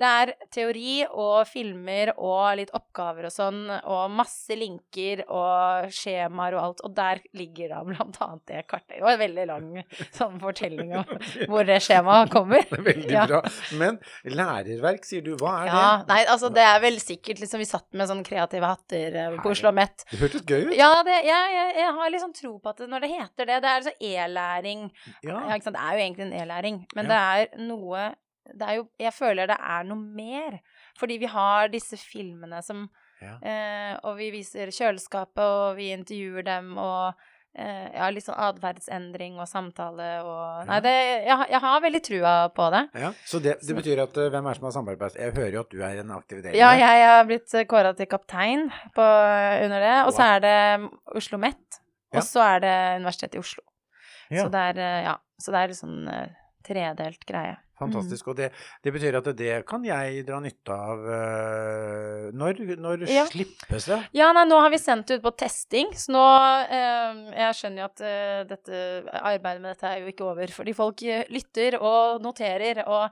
det 0.00 0.06
er 0.08 0.32
teori 0.54 1.06
og 1.10 1.46
filmer 1.50 2.12
og 2.16 2.56
litt 2.60 2.70
oppgaver 2.76 3.26
og 3.28 3.34
sånn, 3.34 3.60
og 3.84 4.10
masse 4.10 4.56
linker 4.56 5.24
og 5.28 5.90
skjemaer 5.92 6.56
og 6.56 6.62
alt, 6.64 6.80
og 6.86 6.94
der 6.96 7.20
ligger 7.36 7.74
da 7.74 7.82
blant 7.84 8.16
annet 8.24 8.46
det 8.46 8.62
kartet. 8.70 9.02
Og 9.02 9.10
en 9.12 9.20
veldig 9.20 9.46
lang 9.50 9.68
sånn 10.16 10.40
fortelling 10.40 10.94
om 11.02 11.04
hvor 11.50 11.64
det 11.68 11.80
skjemaet 11.84 12.30
kommer. 12.32 12.64
Veldig 12.87 13.11
Ja. 13.12 13.26
bra. 13.26 13.42
Men 13.78 13.99
lærerverk, 14.25 15.04
sier 15.06 15.22
du. 15.25 15.34
Hva 15.40 15.52
er 15.62 15.66
Ja, 15.70 15.82
det? 16.00 16.08
nei, 16.11 16.20
altså 16.32 16.50
det 16.54 16.62
er 16.64 16.80
vel 16.82 16.99
sikkert 17.02 17.40
liksom 17.42 17.58
Vi 17.62 17.66
satt 17.68 17.87
med 17.96 18.08
sånn 18.11 18.22
kreative 18.26 18.68
hatter 18.68 19.16
eh, 19.16 19.37
på 19.42 19.50
Oslo 19.52 19.72
Met. 19.75 20.04
Det 20.11 20.20
hørtes 20.20 20.44
gøy 20.46 20.68
ut. 20.70 20.75
Ja, 20.78 20.90
det, 21.06 21.20
jeg, 21.26 21.54
jeg, 21.56 21.75
jeg 21.82 21.92
har 21.99 22.11
liksom 22.14 22.32
tro 22.37 22.52
på 22.62 22.72
at 22.72 22.82
når 22.88 23.04
det 23.06 23.11
heter 23.14 23.25
det, 23.37 23.47
det 23.49 23.64
er 23.64 23.80
altså 23.80 23.92
e-læring. 24.00 24.90
Ja, 25.23 25.40
Ja. 25.49 25.54
ikke 25.54 25.64
sant? 25.64 25.76
Det 25.76 25.85
er 25.85 25.92
jo 25.92 26.04
egentlig 26.04 26.26
en 26.26 26.33
e-læring, 26.42 26.87
men 26.95 27.06
Ja. 27.06 27.11
det 27.12 27.50
er 27.56 27.59
noe 27.66 28.14
det 28.47 28.62
er 28.62 28.75
jo, 28.76 28.88
Jeg 29.00 29.12
føler 29.12 29.47
det 29.50 29.56
er 29.59 29.83
noe 29.85 29.99
mer. 29.99 30.61
Fordi 30.99 31.16
vi 31.18 31.26
har 31.26 31.66
disse 31.68 31.97
filmene 31.99 32.62
som 32.62 32.88
Ja. 33.21 33.38
eh, 33.42 33.97
Og 34.04 34.16
vi 34.18 34.30
viser 34.30 34.66
kjøleskapet, 34.71 35.38
og 35.42 35.76
vi 35.76 35.90
intervjuer 35.92 36.45
dem, 36.45 36.76
og 36.78 37.14
eh, 37.59 37.88
ja, 37.95 38.11
litt 38.11 38.23
sånn 38.23 38.37
atferdsendring 38.38 39.38
og 39.40 39.49
samtale 39.49 40.23
og 40.23 40.66
Nei, 40.68 40.78
det, 40.85 40.92
jeg, 41.26 41.47
jeg 41.50 41.61
har 41.61 41.80
veldig 41.80 42.02
trua 42.04 42.49
på 42.54 42.71
det. 42.71 42.83
Ja, 43.00 43.11
så 43.25 43.40
det, 43.42 43.54
det 43.66 43.76
betyr 43.78 44.02
at 44.02 44.16
eh, 44.21 44.28
hvem 44.28 44.45
er 44.47 44.52
det 44.52 44.56
som 44.61 44.66
har 44.68 44.73
samarbeid? 44.76 45.16
Jeg 45.16 45.33
hører 45.33 45.52
jo 45.56 45.61
at 45.61 45.71
du 45.71 45.80
er 45.83 46.00
en 46.02 46.11
aktiv 46.11 46.42
del 46.45 46.54
Ja, 46.54 46.71
jeg 46.76 47.06
har 47.09 47.25
blitt 47.25 47.50
kåra 47.66 47.95
til 47.97 48.06
kaptein 48.06 48.68
på, 48.95 49.02
under 49.64 49.80
det. 49.80 50.06
Og 50.06 50.12
så 50.12 50.23
er 50.37 50.40
det 50.45 50.90
Oslo 51.16 51.38
Met, 51.38 51.56
Ja. 51.56 51.86
Og 52.16 52.26
så 52.26 52.42
er 52.56 52.62
det 52.64 52.75
Universitetet 53.02 53.38
i 53.38 53.42
Oslo. 53.42 53.64
Ja. 54.30 54.42
Så 54.42 54.49
det 54.52 54.64
er, 54.73 54.82
eh, 54.82 55.04
ja, 55.06 55.14
så 55.38 55.54
det 55.54 55.61
er 55.61 55.73
litt 55.73 55.80
sånn 55.80 56.08
eh, 56.11 56.35
tredelt 56.66 57.26
greie. 57.28 57.56
Fantastisk. 57.78 58.28
Og 58.33 58.37
det, 58.38 58.50
det 58.85 58.92
betyr 58.95 59.18
at 59.18 59.26
det 59.37 59.66
kan 59.68 59.85
jeg 59.85 60.23
dra 60.26 60.38
nytte 60.40 60.73
av 60.73 61.02
eh, 61.12 62.30
Når, 62.37 62.61
når 62.80 63.04
Ja. 63.11 63.25
slippes 63.28 63.87
det? 63.90 63.99
Ja, 64.16 64.30
nei, 64.37 64.45
nå 64.49 64.59
har 64.62 64.71
vi 64.73 64.78
sendt 64.80 65.09
det 65.11 65.18
ut 65.21 65.25
på 65.26 65.33
testing, 65.38 65.90
så 65.97 66.12
nå 66.14 66.23
eh, 66.73 67.21
Jeg 67.37 67.59
skjønner 67.59 67.83
jo 67.85 67.88
at 67.90 68.02
eh, 68.06 68.40
dette 68.49 68.80
arbeidet 69.21 69.62
med 69.62 69.75
dette 69.75 69.90
er 69.90 70.00
jo 70.04 70.12
ikke 70.12 70.26
over, 70.30 70.52
fordi 70.56 70.75
folk 70.76 71.04
lytter 71.33 71.76
og 71.80 72.23
noterer, 72.25 72.83
og 72.87 73.11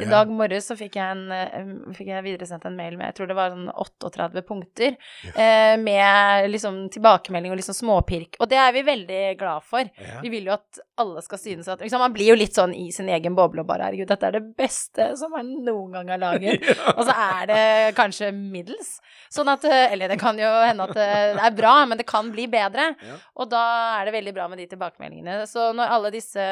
i 0.00 0.04
Ja. 0.06 0.10
dag 0.16 0.32
morges 0.32 0.68
så 0.70 0.76
fikk 0.78 0.96
jeg, 0.98 1.16
en, 1.16 1.92
fikk 1.96 2.08
jeg 2.12 2.24
videresendt 2.26 2.64
en 2.68 2.76
mail 2.78 2.96
med 2.98 3.06
jeg 3.10 3.18
tror 3.20 3.30
det 3.30 3.36
var 3.38 3.52
sånn 3.54 3.68
38 3.72 4.42
punkter, 4.48 4.96
eh, 5.34 5.76
med 5.80 6.48
liksom 6.50 6.86
tilbakemelding 6.94 7.52
og 7.54 7.60
liksom 7.60 7.76
småpirk, 7.76 8.36
og 8.40 8.48
det 8.50 8.58
er 8.60 8.72
vi 8.76 8.82
veldig 8.86 9.20
glad 9.40 9.62
for. 9.66 9.84
Ja. 10.00 10.20
Vi 10.24 10.32
vil 10.32 10.48
jo 10.50 10.56
at 10.56 10.80
alle 11.00 11.20
skal 11.24 11.38
synes 11.42 11.68
at 11.68 11.80
liksom, 11.84 12.00
Man 12.06 12.12
blir 12.12 12.28
jo 12.32 12.36
litt 12.38 12.54
sånn 12.56 12.74
i 12.76 12.90
sin 12.92 13.08
egen 13.08 13.34
boble 13.36 13.60
og 13.64 13.66
bare 13.68 13.86
herregud, 13.88 14.05
dette 14.08 14.28
er 14.30 14.36
det 14.38 14.42
beste 14.58 15.08
som 15.20 15.32
man 15.34 15.50
noen 15.66 15.92
gang 15.98 16.10
har 16.14 16.22
laget. 16.26 16.64
Og 16.96 17.02
så 17.08 17.14
er 17.26 17.46
det 17.50 17.60
kanskje 17.98 18.32
middels. 18.36 18.96
Sånn 19.32 19.50
at 19.52 19.64
eh, 19.68 19.92
Eller 19.92 20.08
det 20.14 20.18
kan 20.22 20.38
jo 20.40 20.48
hende 20.62 20.86
at 20.88 20.94
det 20.96 21.08
er 21.48 21.54
bra, 21.58 21.74
men 21.90 21.98
det 22.00 22.06
kan 22.08 22.30
bli 22.34 22.46
bedre. 22.52 22.92
Ja. 23.02 23.18
Og 23.36 23.50
da 23.52 23.62
er 24.00 24.08
det 24.10 24.16
veldig 24.18 24.34
bra 24.36 24.48
med 24.52 24.62
de 24.62 24.68
tilbakemeldingene. 24.74 25.42
Så 25.50 25.70
når 25.76 25.94
alle 25.98 26.12
disse 26.14 26.42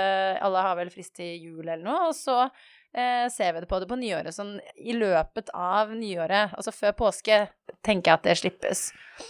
Alle 0.45 0.63
har 0.67 0.77
vel 0.81 0.91
frist 0.95 1.15
til 1.19 1.35
jul 1.39 1.63
eller 1.69 1.85
noe, 1.87 2.09
og 2.11 2.17
så 2.19 2.41
eh, 2.95 3.27
ser 3.33 3.55
vi 3.57 3.63
det 3.65 3.69
på 3.71 3.79
det 3.83 3.89
på 3.91 3.99
nyåret. 4.01 4.35
Sånn 4.35 4.57
i 4.79 4.95
løpet 4.97 5.51
av 5.55 5.93
nyåret, 5.95 6.55
altså 6.59 6.75
før 6.75 6.93
påske, 7.05 7.45
tenker 7.85 8.11
jeg 8.11 8.19
at 8.19 8.27
det 8.29 8.37
slippes. 8.41 8.85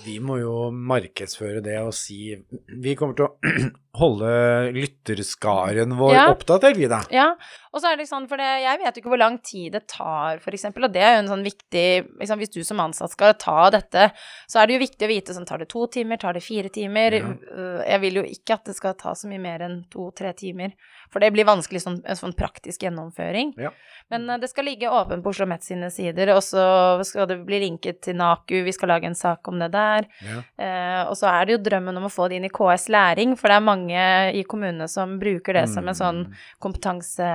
Vi 0.07 0.17
må 0.25 0.39
jo 0.41 0.71
markedsføre 0.73 1.61
det 1.61 1.75
og 1.85 1.91
si 1.93 2.33
Vi 2.81 2.95
kommer 2.97 3.17
til 3.19 3.27
å 3.27 3.67
holde 4.01 4.31
lytterskaren 4.73 5.93
vår 5.99 6.15
Ja. 6.15 6.25
oppdatert, 6.33 6.77
vi 6.81 6.89
da. 6.91 7.03
Ja, 7.13 7.35
og 7.75 7.83
så 7.83 7.91
er 7.91 7.99
det 7.99 8.07
sånn, 8.07 8.29
for 8.31 8.39
det, 8.39 8.47
jeg 8.63 8.79
vet 8.81 8.95
jo 8.97 9.03
ikke 9.03 9.11
hvor 9.13 9.19
lang 9.21 9.37
tid 9.43 9.73
det 9.75 9.81
tar, 9.91 10.39
eksempel, 10.39 10.87
og 10.87 10.93
det 10.95 11.03
er 11.03 11.17
jo 11.17 11.23
en 11.25 11.31
sånn 11.33 11.43
viktig 11.45 11.87
liksom, 12.21 12.39
Hvis 12.39 12.53
du 12.55 12.61
som 12.65 12.79
ansatt 12.81 13.11
skal 13.11 13.35
ta 13.35 13.69
dette, 13.75 14.05
så 14.47 14.61
er 14.63 14.67
det 14.71 14.77
jo 14.77 14.83
viktig 14.85 15.05
å 15.09 15.11
vite 15.11 15.35
sånn 15.35 15.45
Tar 15.49 15.59
det 15.59 15.69
to 15.73 15.87
timer, 15.91 16.17
tar 16.23 16.33
det 16.39 16.43
fire 16.47 16.71
timer? 16.71 17.19
Ja. 17.19 17.33
Øh, 17.51 17.81
Jeg 17.91 18.01
vil 18.05 18.21
jo 18.21 18.25
ikke 18.31 18.55
at 18.55 18.65
det 18.71 18.77
skal 18.79 18.95
ta 18.95 19.13
så 19.19 19.27
mye 19.29 19.43
mer 19.43 19.65
enn 19.67 19.81
to-tre 19.91 20.33
timer, 20.39 20.73
for 21.11 21.19
det 21.21 21.33
blir 21.35 21.45
vanskelig 21.51 21.83
sånn, 21.83 21.99
en 22.07 22.17
sånn 22.17 22.33
praktisk 22.39 22.87
gjennomføring. 22.87 23.53
Ja. 23.59 23.71
Men 24.11 24.29
eh, 24.31 24.39
det 24.39 24.49
skal 24.53 24.65
ligge 24.71 24.87
åpent 24.91 25.25
på 25.25 25.35
Oslo 25.35 25.47
Met 25.51 25.67
sine 25.67 25.91
sider, 25.91 26.31
og 26.37 26.43
så 26.47 26.63
skal 27.05 27.27
det 27.31 27.41
bli 27.45 27.59
linket 27.67 28.01
til 28.07 28.15
NAKU, 28.17 28.63
vi 28.65 28.73
skal 28.73 28.89
lage 28.95 29.11
en 29.11 29.19
sak 29.19 29.49
om 29.51 29.59
det 29.59 29.73
der. 29.75 30.07
Ja. 30.23 30.41
Eh, 30.57 31.03
og 31.11 31.17
så 31.19 31.27
er 31.33 31.45
det 31.51 31.57
jo 31.59 31.63
drømmen 31.67 31.99
om 31.99 32.07
å 32.07 32.13
få 32.15 32.29
det 32.31 32.39
inn 32.39 32.47
i 32.47 32.53
KS 32.55 32.87
Læring, 32.95 33.35
for 33.41 33.51
det 33.51 33.59
er 33.59 33.67
mange 33.67 34.07
i 34.39 34.43
kommunene 34.47 34.87
som 34.89 35.19
bruker 35.19 35.59
det 35.59 35.67
som 35.75 35.89
en 35.91 35.95
sånn 35.99 36.23
Mm. 36.25 36.33
kompetanse 36.63 37.27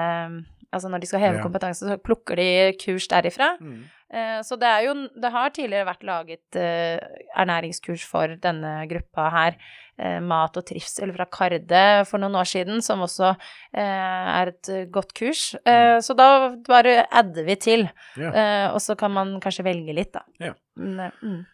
Altså 0.69 0.89
når 0.91 1.01
de 1.01 1.07
skal 1.09 1.19
heve 1.24 1.38
Ja. 1.39 1.41
kompetanse, 1.43 1.81
så 1.89 1.95
plukker 1.98 2.38
de 2.38 2.48
kurs 2.77 3.07
derifra. 3.09 3.55
Mm. 3.59 3.79
Eh, 4.13 4.39
så 4.45 4.57
det 4.57 4.67
er 4.69 4.83
jo 4.86 4.93
Det 5.21 5.31
har 5.31 5.50
tidligere 5.50 5.86
vært 5.88 6.03
laget 6.05 6.55
eh, 6.62 7.00
ernæringskurs 7.38 8.05
for 8.05 8.36
denne 8.41 8.88
gruppa 8.89 9.29
her. 9.33 9.57
Eh, 10.00 10.19
mat 10.24 10.55
og 10.55 10.63
trivsel 10.65 11.12
fra 11.15 11.25
Karde 11.25 12.05
for 12.07 12.21
noen 12.21 12.38
år 12.39 12.48
siden, 12.48 12.81
som 12.86 13.01
også 13.01 13.33
eh, 13.74 13.81
er 13.81 14.53
et 14.53 14.69
eh, 14.69 14.86
godt 14.86 15.13
kurs. 15.17 15.55
Mm. 15.65 16.00
så 16.05 16.15
da 16.15 16.29
bare 16.67 17.05
adder 17.12 17.43
vi 17.50 17.55
til. 17.55 17.89
Ja. 18.15 18.29
Eh, 18.31 18.67
og 18.74 18.79
så 18.79 18.95
kan 18.98 19.12
man 19.12 19.39
kanskje 19.41 19.65
velge 19.65 19.93
litt, 19.93 20.13
da. 20.13 20.21
Ja. 20.39 20.53
Eh, 20.77 21.12
mm. 21.24 21.45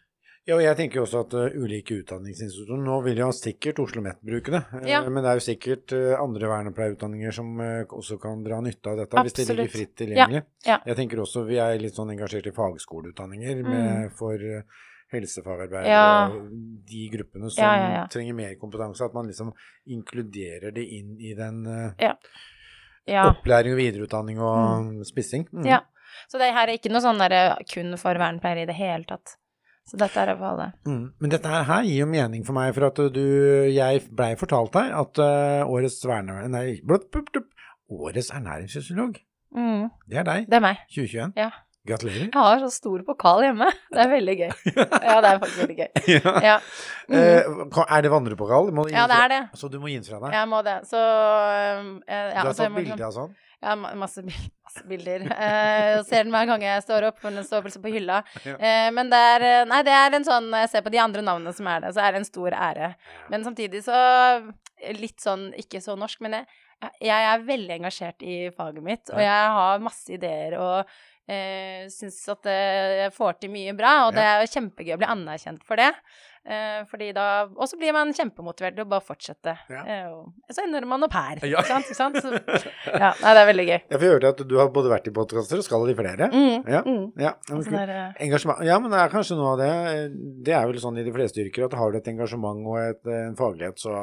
Ja, 0.46 0.60
og 0.60 0.62
jeg 0.62 0.78
tenker 0.78 1.02
også 1.02 1.24
at 1.24 1.32
uh, 1.34 1.56
ulike 1.58 1.96
utdanningsinstitusjoner 2.04 2.84
Nå 2.86 3.00
vil 3.08 3.18
jo 3.18 3.32
sikkert 3.34 3.80
Oslo 3.82 4.04
OsloMet 4.04 4.20
bruke 4.22 4.52
det, 4.54 4.62
uh, 4.76 4.84
Ja. 4.86 5.00
men 5.10 5.24
det 5.26 5.30
er 5.32 5.40
jo 5.40 5.44
sikkert 5.48 5.94
uh, 5.98 6.12
andre 6.22 6.50
vernepleierutdanninger 6.52 7.32
som 7.34 7.48
uh, 7.58 7.94
også 7.98 8.20
kan 8.22 8.44
dra 8.46 8.60
nytte 8.62 8.92
av 8.92 9.00
dette, 9.02 9.24
hvis 9.26 9.38
det 9.40 9.46
ligger 9.50 9.72
fritt 9.74 9.96
tilgjengelig. 10.04 10.44
ja. 10.68 10.78
Jeg 10.86 10.98
tenker 11.00 11.22
også 11.24 11.48
vi 11.48 11.58
er 11.62 11.80
litt 11.82 11.98
sånn 11.98 12.12
engasjert 12.14 12.50
i 12.52 12.54
fagskoleutdanninger 12.54 13.64
med, 13.66 14.12
for 14.20 14.38
uh, 14.38 14.84
helsefagarbeidere 15.16 15.96
Ja. 15.96 16.28
og 16.30 16.52
de 16.92 17.08
gruppene 17.16 17.50
som 17.50 17.64
Ja, 17.64 17.72
ja, 17.80 17.88
ja. 17.96 18.04
trenger 18.14 18.38
mer 18.38 18.54
kompetanse. 18.62 19.06
At 19.06 19.16
man 19.18 19.26
liksom 19.32 19.50
inkluderer 19.98 20.76
det 20.76 20.84
inn 20.98 21.16
i 21.22 21.34
den 21.38 21.64
ja. 21.98 22.14
opplæring 23.32 23.74
og 23.74 23.82
videreutdanning 23.82 24.42
og 24.42 25.02
spissing. 25.10 25.48
Mm. 25.54 25.66
Ja. 25.72 25.82
Så 26.30 26.38
det 26.42 26.52
her 26.54 26.70
er 26.70 26.78
ikke 26.78 26.94
noe 26.94 27.02
sånn 27.06 27.22
der 27.22 27.58
kun 27.70 27.98
for 28.02 28.18
vernepleiere 28.18 28.66
i 28.66 28.70
det 28.70 28.78
hele 28.78 29.10
tatt. 29.10 29.38
Så 29.86 30.00
dette 30.02 30.18
er 30.18 30.34
for 30.34 30.48
alle. 30.50 30.72
Mm. 30.90 31.04
Men 31.22 31.32
dette 31.34 31.52
her, 31.52 31.66
her 31.68 31.84
gir 31.86 32.00
jo 32.02 32.08
mening 32.10 32.46
for 32.48 32.58
meg, 32.58 32.72
for 32.74 32.88
at 32.88 32.98
du 33.14 33.22
Jeg 33.70 34.02
blei 34.10 34.32
fortalt 34.40 34.74
her 34.80 34.96
at 34.98 35.22
uh, 35.22 35.70
årets 35.70 36.00
verne... 36.10 36.40
Nei, 36.50 36.80
blup, 36.82 37.06
blup, 37.14 37.30
blup, 37.32 37.52
årets 37.94 38.32
ernæringsfysiolog, 38.34 39.22
Mm, 39.56 39.88
det 40.12 40.18
er 40.20 40.26
deg. 40.28 40.48
det 40.52 40.58
er 40.58 40.64
meg. 40.66 40.82
2021. 40.92 41.32
Ja. 41.40 41.50
Gratulerer. 41.86 42.26
Jeg 42.34 42.34
har 42.34 42.60
så 42.64 42.70
stor 42.74 43.02
pokal 43.06 43.44
hjemme. 43.46 43.68
Det 43.94 44.02
er 44.02 44.10
veldig 44.10 44.36
gøy. 44.40 44.54
Ja, 45.06 45.18
det 45.22 45.30
er 45.30 45.40
faktisk 45.44 45.60
veldig 45.62 45.76
gøy. 45.78 45.90
ja. 46.16 46.34
Ja, 46.48 46.56
mm. 47.08 47.16
Eh, 47.20 47.84
er 47.86 48.02
det 48.02 48.12
vandrepokal? 48.12 48.72
Ja 48.90 49.06
det 49.12 49.20
er 49.22 49.30
det. 49.36 49.42
Så 49.54 49.70
du 49.70 49.78
må 49.80 49.92
gi 49.92 50.00
den 50.00 50.08
fra 50.08 50.18
deg? 50.24 50.34
Jeg 50.34 50.50
må 50.50 50.62
det. 50.66 50.80
Så 50.90 50.98
um, 50.98 51.92
eh, 52.10 52.32
ja, 52.34 52.42
du 52.42 52.50
har 52.50 52.58
tatt 52.58 52.74
må 52.74 52.82
bilde 52.82 53.06
av 53.06 53.14
sånn? 53.14 53.36
Ja, 53.66 53.74
masse, 53.98 54.22
masse 54.26 54.84
bilder. 54.86 55.24
Eh, 55.34 55.86
Jeg 55.96 56.04
ser 56.06 56.24
den 56.28 56.34
hver 56.36 56.46
gang 56.52 56.62
jeg 56.68 56.84
står 56.86 57.08
opp, 57.10 57.18
men 57.26 57.40
den 57.40 57.48
står 57.48 57.64
plutselig 57.66 57.82
på 57.88 57.94
hylla. 57.96 58.20
Eh, 58.46 58.92
Men 58.94 59.10
det 59.10 59.22
er 59.32 59.46
eh, 59.50 59.64
Nei, 59.72 59.80
det 59.88 59.96
er 59.98 60.18
en 60.20 60.28
sånn 60.28 60.52
jeg 60.54 60.70
ser 60.76 60.86
på 60.86 60.94
de 60.94 61.02
andre 61.02 61.24
navnene 61.26 61.54
som 61.58 61.68
er 61.72 61.82
det, 61.88 61.94
så 61.98 62.04
er 62.06 62.14
det 62.14 62.22
en 62.22 62.30
stor 62.30 62.54
ære. 62.54 62.92
Men 63.34 63.44
samtidig 63.48 63.82
så 63.88 63.98
Litt 65.00 65.24
sånn 65.24 65.48
ikke 65.58 65.80
så 65.82 65.96
norsk, 65.98 66.20
men 66.22 66.34
jeg, 66.36 66.46
jeg 67.08 67.28
er 67.32 67.44
veldig 67.48 67.76
engasjert 67.80 68.22
i 68.28 68.36
faget 68.54 68.84
mitt, 68.84 69.10
og 69.10 69.22
jeg 69.24 69.54
har 69.56 69.80
masse 69.82 70.12
ideer 70.14 70.58
og 70.60 70.92
eh, 71.32 71.88
syns 71.90 72.20
at 72.36 72.50
jeg 72.52 73.14
får 73.16 73.40
til 73.40 73.54
mye 73.56 73.74
bra, 73.80 73.94
og 74.06 74.12
det 74.18 74.26
er 74.28 74.44
jo 74.44 74.52
kjempegøy 74.52 74.94
å 74.98 75.00
bli 75.02 75.08
anerkjent 75.16 75.64
for 75.66 75.80
det. 75.80 75.88
Eh, 76.46 76.84
fordi 76.86 77.08
da 77.16 77.48
Og 77.58 77.66
så 77.68 77.78
blir 77.80 77.92
man 77.96 78.12
kjempemotivert 78.14 78.76
til 78.78 78.86
å 78.86 78.90
bare 78.90 79.02
fortsette. 79.02 79.56
Ja. 79.70 79.82
Eh, 79.82 80.52
så 80.54 80.62
ender 80.64 80.86
man 80.86 81.02
opp 81.08 81.14
her, 81.18 81.40
Ja. 81.42 81.58
ikke 81.64 81.66
sant? 81.72 81.86
Ikke 81.90 81.96
sant? 81.96 82.16
Så, 82.22 82.32
ja, 82.94 83.14
nei, 83.22 83.32
det 83.34 83.42
er 83.42 83.50
veldig 83.50 83.66
gøy. 83.66 83.80
Jeg 83.90 84.00
får 84.00 84.12
høre 84.14 84.30
at 84.30 84.44
du 84.48 84.56
har 84.60 84.70
både 84.70 84.92
vært 84.94 85.08
i 85.10 85.14
podkaster 85.16 85.58
og 85.58 85.66
skal 85.66 85.90
i 85.90 85.96
flere. 85.98 86.30
Mm, 86.32 86.68
Ja. 86.70 86.82
mm. 86.86 87.06
Ja, 87.18 87.34
men 87.50 87.64
Sånn 87.66 87.74
der, 87.80 87.90
eh, 87.90 88.24
Engasjement. 88.28 88.62
Ja, 88.64 88.78
men 88.80 88.92
det 88.94 89.00
er 89.02 89.10
kanskje 89.10 89.38
noe 89.40 89.54
av 89.56 89.58
det. 89.64 89.74
Det 90.46 90.54
er 90.54 90.66
vel 90.70 90.78
sånn 90.86 91.00
i 91.02 91.04
de 91.04 91.12
fleste 91.18 91.42
yrker 91.42 91.66
at 91.66 91.74
har 91.74 91.92
du 91.92 91.98
et 91.98 92.08
engasjement 92.14 92.62
og 92.68 92.78
et, 92.78 93.02
en 93.08 93.36
faglighet, 93.36 93.82
så 93.82 93.96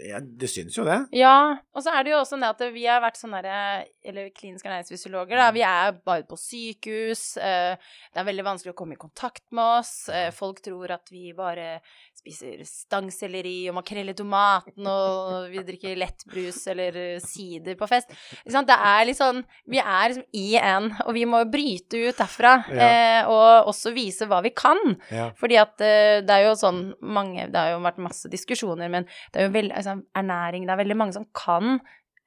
ja, 0.00 0.20
Det 0.24 0.48
syns 0.48 0.76
jo 0.78 0.84
det. 0.88 0.96
Ja, 1.12 1.58
og 1.76 1.82
så 1.84 1.92
er 1.92 2.04
det 2.06 2.12
jo 2.14 2.20
også 2.22 2.38
det 2.40 2.48
at 2.48 2.62
vi 2.72 2.86
har 2.88 3.02
vært 3.04 3.18
sånne 3.20 3.42
der, 3.44 3.84
eller 4.08 4.30
kliniske 4.32 4.64
ernæringsfysiologer, 4.70 5.36
da. 5.36 5.50
Vi 5.52 5.60
er 5.66 5.92
bare 6.06 6.24
på 6.24 6.38
sykehus. 6.40 7.36
eh, 7.36 7.76
Det 8.14 8.20
er 8.22 8.24
veldig 8.24 8.44
vanskelig 8.46 8.72
å 8.72 8.78
komme 8.80 8.96
i 8.96 9.00
kontakt 9.00 9.42
med 9.52 9.80
oss. 9.80 10.08
eh, 10.08 10.30
Folk 10.30 10.62
tror 10.62 10.90
at 10.90 11.09
vi 11.10 11.32
bare 11.36 11.80
spiser 12.16 12.60
stangselleri 12.66 13.68
og 13.70 13.76
makrell 13.78 14.10
i 14.12 14.14
tomaten, 14.16 14.86
og 14.86 15.48
vi 15.52 15.62
drikker 15.66 15.98
lettbrus 15.98 16.60
eller 16.72 16.96
eh, 17.00 17.20
sider 17.24 17.76
på 17.80 17.88
fest. 17.90 18.12
Det 18.44 18.76
er 18.76 19.04
litt 19.08 19.18
sånn 19.18 19.42
Vi 19.70 19.78
er 19.80 20.08
liksom 20.12 20.26
i 20.36 20.46
en, 20.60 20.90
og 21.06 21.14
vi 21.16 21.24
må 21.28 21.42
bryte 21.50 22.00
ut 22.08 22.18
derfra. 22.20 22.54
Ja. 22.70 22.88
eh, 22.88 23.30
Og 23.30 23.70
også 23.72 23.92
vise 23.96 24.26
hva 24.30 24.40
vi 24.44 24.50
kan. 24.56 24.78
Ja. 25.10 25.30
Fordi 25.38 25.58
at 25.60 25.80
eh, 25.84 26.20
det 26.24 26.30
er 26.36 26.46
jo 26.48 26.54
sånn 26.58 26.82
mange 27.02 27.48
Det 27.50 27.58
har 27.58 27.72
jo 27.74 27.80
vært 27.84 27.98
masse 28.02 28.28
diskusjoner, 28.30 28.88
men 28.92 29.08
det 29.32 29.40
er 29.42 29.48
jo 29.48 29.54
veldig 29.56 29.76
altså, 29.76 29.96
Ernæring 30.16 30.66
Det 30.66 30.74
er 30.76 30.82
veldig 30.84 30.96
mange 31.02 31.16
som 31.18 31.26
kan 31.34 31.80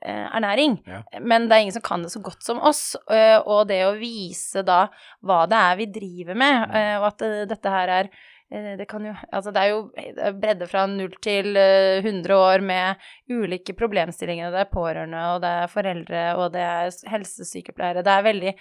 ernæring, 0.04 0.74
Ja. 0.84 0.98
men 1.24 1.46
det 1.48 1.56
er 1.56 1.62
ingen 1.64 1.72
som 1.78 1.82
kan 1.86 2.02
det 2.04 2.10
så 2.12 2.20
godt 2.20 2.44
som 2.44 2.58
oss. 2.60 2.98
og 3.08 3.68
det 3.70 3.78
å 3.88 3.94
vise 3.96 4.60
da 4.68 4.90
hva 5.24 5.46
det 5.48 5.56
er 5.56 5.78
vi 5.80 5.86
driver 5.96 6.36
med, 6.36 6.74
og 7.00 7.06
at 7.08 7.24
dette 7.48 7.72
her 7.72 7.88
er 8.02 8.10
det 8.54 8.86
kan 8.90 9.06
jo 9.06 9.14
Altså, 9.32 9.52
det 9.52 9.62
er 9.62 9.70
jo 9.72 9.80
det 9.96 10.32
bredde 10.42 10.68
fra 10.70 10.86
null 10.90 11.14
til 11.24 11.58
eh, 11.58 12.04
100 12.04 12.36
år 12.38 12.64
med 12.66 13.06
ulike 13.32 13.74
problemstillinger. 13.78 14.52
Det 14.54 14.62
er 14.62 14.72
pårørende, 14.72 15.22
og 15.34 15.42
det 15.42 15.54
er 15.62 15.72
foreldre, 15.72 16.24
og 16.38 16.52
det 16.54 16.62
er 16.62 16.92
helsesykepleiere. 17.14 18.04
Det 18.06 18.14
er 18.14 18.28
veldig, 18.28 18.54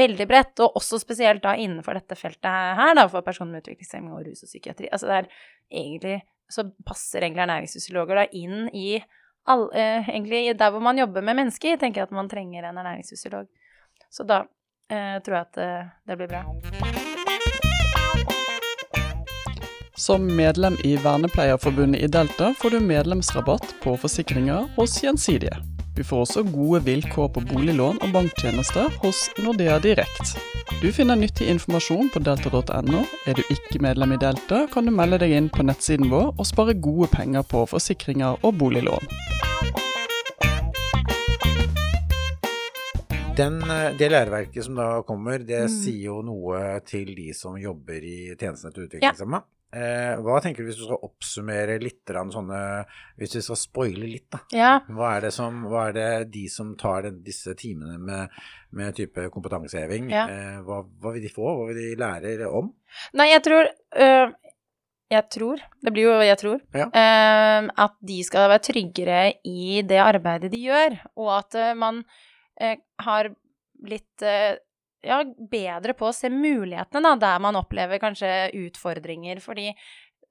veldig 0.00 0.28
bredt, 0.30 0.64
og 0.64 0.78
også 0.80 1.00
spesielt 1.02 1.44
da 1.44 1.56
innenfor 1.60 1.98
dette 1.98 2.16
feltet 2.16 2.48
her, 2.80 2.94
da, 2.96 3.06
for 3.12 3.26
personer 3.26 3.52
med 3.52 3.64
utviklingshemming 3.64 4.14
og 4.16 4.24
rus 4.28 4.46
og 4.46 4.52
psykiatri. 4.52 4.88
Altså, 4.92 5.10
det 5.10 5.18
er 5.18 5.34
egentlig 5.82 6.22
Så 6.54 6.60
passer 6.86 7.24
egentlig 7.24 7.40
ernæringsfysiologer 7.40 8.18
da 8.18 8.24
inn 8.36 8.66
i 8.76 8.98
all, 9.48 9.64
eh, 9.72 10.08
egentlig 10.08 10.58
der 10.58 10.70
hvor 10.70 10.80
man 10.84 10.98
jobber 10.98 11.24
med 11.24 11.40
mennesker, 11.40 11.76
tenker 11.80 12.02
jeg 12.02 12.10
at 12.10 12.12
man 12.12 12.28
trenger 12.28 12.68
en 12.68 12.78
ernæringsfysiolog. 12.78 13.48
Så 14.10 14.28
da 14.28 14.44
eh, 14.90 15.22
tror 15.24 15.40
jeg 15.40 15.46
at 15.48 15.58
eh, 15.64 15.88
det 16.06 16.18
blir 16.20 16.28
bra. 16.28 16.93
Som 19.96 20.36
medlem 20.36 20.76
i 20.84 20.96
Vernepleierforbundet 20.96 22.02
i 22.02 22.06
Delta 22.06 22.54
får 22.58 22.70
du 22.70 22.80
medlemsrabatt 22.80 23.74
på 23.82 23.96
forsikringer 23.96 24.66
hos 24.76 25.02
Gjensidige. 25.02 25.56
Du 25.96 26.02
får 26.04 26.24
også 26.24 26.42
gode 26.42 26.80
vilkår 26.82 27.28
på 27.36 27.42
boliglån 27.46 28.00
og 28.02 28.10
banktjenester 28.16 28.90
hos 29.04 29.28
Nordea 29.38 29.76
Direkt. 29.78 30.34
Du 30.82 30.88
finner 30.92 31.14
nyttig 31.16 31.46
informasjon 31.52 32.10
på 32.10 32.24
delta.no. 32.26 33.04
Er 33.30 33.38
du 33.38 33.44
ikke 33.46 33.78
medlem 33.86 34.16
i 34.16 34.18
Delta, 34.18 34.64
kan 34.72 34.84
du 34.84 34.90
melde 34.90 35.20
deg 35.22 35.36
inn 35.38 35.46
på 35.54 35.62
nettsiden 35.62 36.10
vår 36.10 36.32
og 36.34 36.48
spare 36.50 36.74
gode 36.74 37.12
penger 37.14 37.46
på 37.46 37.62
forsikringer 37.70 38.42
og 38.42 38.58
boliglån. 38.58 39.06
Den, 43.36 43.62
eh, 43.62 43.94
det 43.98 44.10
læreverket 44.10 44.64
som 44.64 44.74
da 44.74 45.02
kommer, 45.02 45.38
det 45.38 45.62
Mm. 45.64 45.68
sier 45.84 46.04
jo 46.04 46.22
noe 46.22 46.80
til 46.86 47.14
de 47.14 47.32
som 47.34 47.56
jobber 47.56 48.02
i 48.02 48.34
tjenestene 48.38 48.72
til 48.74 48.86
utviklingshemma. 48.88 49.42
Eh, 49.74 50.12
hva 50.22 50.36
tenker 50.38 50.62
du 50.62 50.68
hvis 50.68 50.76
du 50.78 50.84
skal 50.86 51.00
oppsummere 51.02 51.80
litt 51.82 52.06
sånne 52.30 52.58
Hvis 53.18 53.32
vi 53.34 53.40
skal 53.42 53.58
spoile 53.58 54.06
litt, 54.06 54.28
da. 54.30 54.38
Ja. 54.54 54.68
Hva 54.86 55.16
er 55.16 55.24
det, 55.26 55.32
som, 55.34 55.64
hva 55.66 55.88
er 55.88 55.96
det 55.96 56.30
de 56.36 56.44
som 56.52 56.76
tar 56.78 57.02
den, 57.08 57.16
disse 57.26 57.56
timene 57.58 57.96
med, 57.98 58.30
med 58.70 58.94
type 58.94 59.26
kompetanseheving, 59.34 60.10
Ja. 60.14 60.28
eh, 60.30 60.60
hva, 60.62 60.82
hva 60.84 61.12
vil 61.16 61.26
de 61.26 61.32
få? 61.34 61.42
Hva 61.58 61.66
vil 61.72 61.80
de 61.80 61.96
lære 61.98 62.46
om? 62.54 62.70
Nei, 63.18 63.30
jeg 63.32 63.42
tror 63.48 63.66
øh, 63.66 64.32
Jeg 65.10 65.28
tror, 65.30 65.58
det 65.82 65.92
blir 65.92 66.06
jo 66.08 66.14
jeg 66.22 66.38
tror, 66.38 66.60
Ja. 66.74 66.86
øh, 66.86 67.70
at 67.86 67.96
de 68.00 68.20
skal 68.24 68.48
være 68.54 68.62
tryggere 68.70 69.32
i 69.44 69.82
det 69.82 69.98
arbeidet 69.98 70.52
de 70.54 70.62
gjør, 70.68 71.00
og 71.16 71.38
at 71.38 71.54
øh, 71.54 71.74
man 71.76 72.04
har 73.02 73.28
blitt 73.84 74.22
ja, 75.04 75.20
bedre 75.50 75.94
på 75.96 76.08
å 76.08 76.14
se 76.16 76.30
mulighetene, 76.32 77.02
da, 77.04 77.14
der 77.20 77.42
man 77.44 77.58
opplever 77.60 78.00
kanskje 78.02 78.50
utfordringer. 78.64 79.42
Fordi 79.44 79.70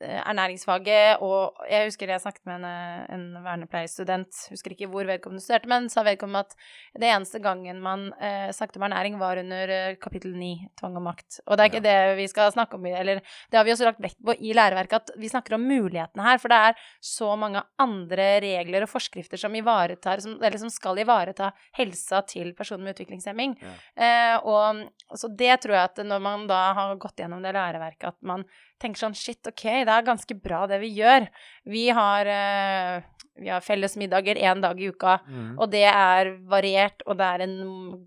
ernæringsfaget 0.04 1.22
og 1.24 1.60
Jeg 1.70 1.88
husker 1.88 2.10
jeg 2.10 2.22
snakket 2.22 2.46
med 2.46 2.56
en, 2.56 2.66
eh, 2.66 3.14
en 3.16 3.26
vernepleierstudent, 3.44 4.50
husker 4.52 4.74
ikke 4.76 4.90
hvor 4.92 5.08
vedkommende 5.08 5.44
studerte, 5.44 5.70
men 5.72 5.90
sa 5.90 6.04
vedkommende 6.04 6.44
at 6.44 6.56
det 7.00 7.10
eneste 7.10 7.40
gangen 7.44 7.82
man 7.82 8.12
eh, 8.20 8.52
snakket 8.52 8.78
om 8.78 8.86
ernæring, 8.88 9.18
var 9.20 9.38
under 9.38 9.70
eh, 9.70 9.96
kapittel 10.02 10.36
9, 10.38 10.52
tvang 10.80 10.98
og 11.00 11.06
makt. 11.08 11.40
Og 11.48 11.58
det 11.58 11.64
er 11.64 11.72
ikke 11.72 11.84
det 11.86 12.18
vi 12.20 12.28
skal 12.32 12.52
snakke 12.56 12.78
om, 12.78 12.86
eller 12.86 13.22
det 13.24 13.60
har 13.60 13.66
vi 13.68 13.74
også 13.74 13.88
lagt 13.90 14.04
vekt 14.04 14.20
på 14.24 14.36
i 14.40 14.54
læreverket, 14.54 14.94
at 14.94 15.20
vi 15.20 15.32
snakker 15.32 15.58
om 15.58 15.68
mulighetene 15.68 16.28
her. 16.28 16.42
For 16.42 16.54
det 16.54 16.60
er 16.70 16.90
så 17.00 17.34
mange 17.40 17.64
andre 17.82 18.30
regler 18.44 18.86
og 18.86 18.92
forskrifter 18.92 19.40
som 19.40 19.56
ivaretar, 19.56 20.24
som, 20.24 20.38
eller 20.42 20.60
som 20.62 20.72
skal 20.74 21.00
ivareta 21.04 21.52
helsa 21.78 22.24
til 22.28 22.54
personer 22.58 22.88
med 22.88 22.98
utviklingshemming. 22.98 23.58
Ja. 23.62 23.74
Eh, 23.96 24.38
og 24.44 25.18
så 25.20 25.30
det 25.30 25.62
tror 25.64 25.78
jeg 25.78 25.92
at 25.92 26.06
når 26.06 26.24
man 26.24 26.48
da 26.50 26.62
har 26.78 26.96
gått 27.02 27.22
gjennom 27.22 27.44
det 27.44 27.54
læreverket, 27.56 28.14
at 28.14 28.22
man 28.26 28.46
tenker 28.84 29.00
sånn 29.02 29.16
Shit, 29.18 29.40
OK, 29.50 29.64
det 29.88 29.94
er 29.96 30.06
ganske 30.08 30.36
bra 30.44 30.66
det 30.70 30.80
vi 30.84 30.92
gjør. 31.00 31.26
Vi 31.72 31.86
har, 31.96 32.30
uh, 32.30 33.24
vi 33.40 33.50
har 33.50 33.64
felles 33.66 33.96
middager 33.98 34.38
én 34.38 34.62
dag 34.64 34.80
i 34.80 34.92
uka, 34.92 35.16
Mm. 35.28 35.56
og 35.58 35.72
det 35.72 35.86
er 35.90 36.34
variert, 36.52 37.02
og 37.08 37.18
det 37.18 37.26
er 37.32 37.46
en 37.48 37.58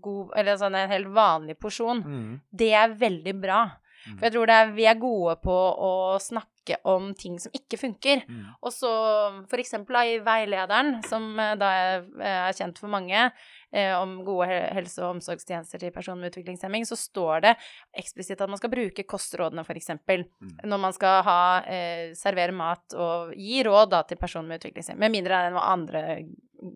god 0.01 0.31
Eller 0.37 0.55
sånn 0.61 0.75
en 0.77 0.89
helt 0.93 1.07
vanlig 1.11 1.57
porsjon. 1.59 2.03
Mm. 2.05 2.39
Det 2.63 2.71
er 2.73 2.95
veldig 2.95 3.35
bra. 3.41 3.59
Mm. 4.07 4.17
For 4.17 4.25
jeg 4.27 4.33
tror 4.37 4.47
det 4.49 4.55
er, 4.55 4.71
vi 4.77 4.85
er 4.87 4.99
gode 5.01 5.35
på 5.43 5.55
å 5.87 5.91
snakke 6.23 6.77
om 6.83 7.13
ting 7.15 7.37
som 7.39 7.51
ikke 7.55 7.77
funker. 7.79 8.23
Mm. 8.27 8.47
Og 8.61 8.73
så 8.75 8.89
for 9.47 9.61
eksempel 9.61 9.95
da, 9.95 10.01
i 10.03 10.17
veilederen, 10.23 10.97
som 11.07 11.29
eh, 11.39 11.53
da 11.59 11.69
er, 11.83 12.07
er 12.19 12.57
kjent 12.57 12.79
for 12.81 12.91
mange, 12.91 13.29
eh, 13.71 13.93
om 13.95 14.17
gode 14.27 14.49
helse- 14.75 14.99
og 15.03 15.15
omsorgstjenester 15.17 15.79
til 15.79 15.93
personer 15.95 16.25
med 16.25 16.33
utviklingshemming, 16.33 16.83
så 16.87 16.97
står 16.99 17.45
det 17.47 17.53
eksplisitt 17.95 18.41
at 18.43 18.51
man 18.51 18.59
skal 18.59 18.73
bruke 18.73 19.07
kostrådene, 19.07 19.63
for 19.67 19.79
eksempel, 19.79 20.25
Mm. 20.37 20.57
når 20.69 20.79
man 20.79 20.93
skal 20.93 21.23
ha, 21.23 21.39
eh, 21.65 22.11
servere 22.13 22.51
mat 22.53 22.93
og 22.93 23.31
gi 23.35 23.63
råd 23.65 23.89
da, 23.89 24.03
til 24.03 24.17
personer 24.17 24.47
med 24.47 24.59
utviklingshemming, 24.61 24.99
med 24.99 25.11
mindre 25.15 25.39
det 25.39 25.47
er 25.47 25.55
noen 25.55 25.71
andre 25.71 26.03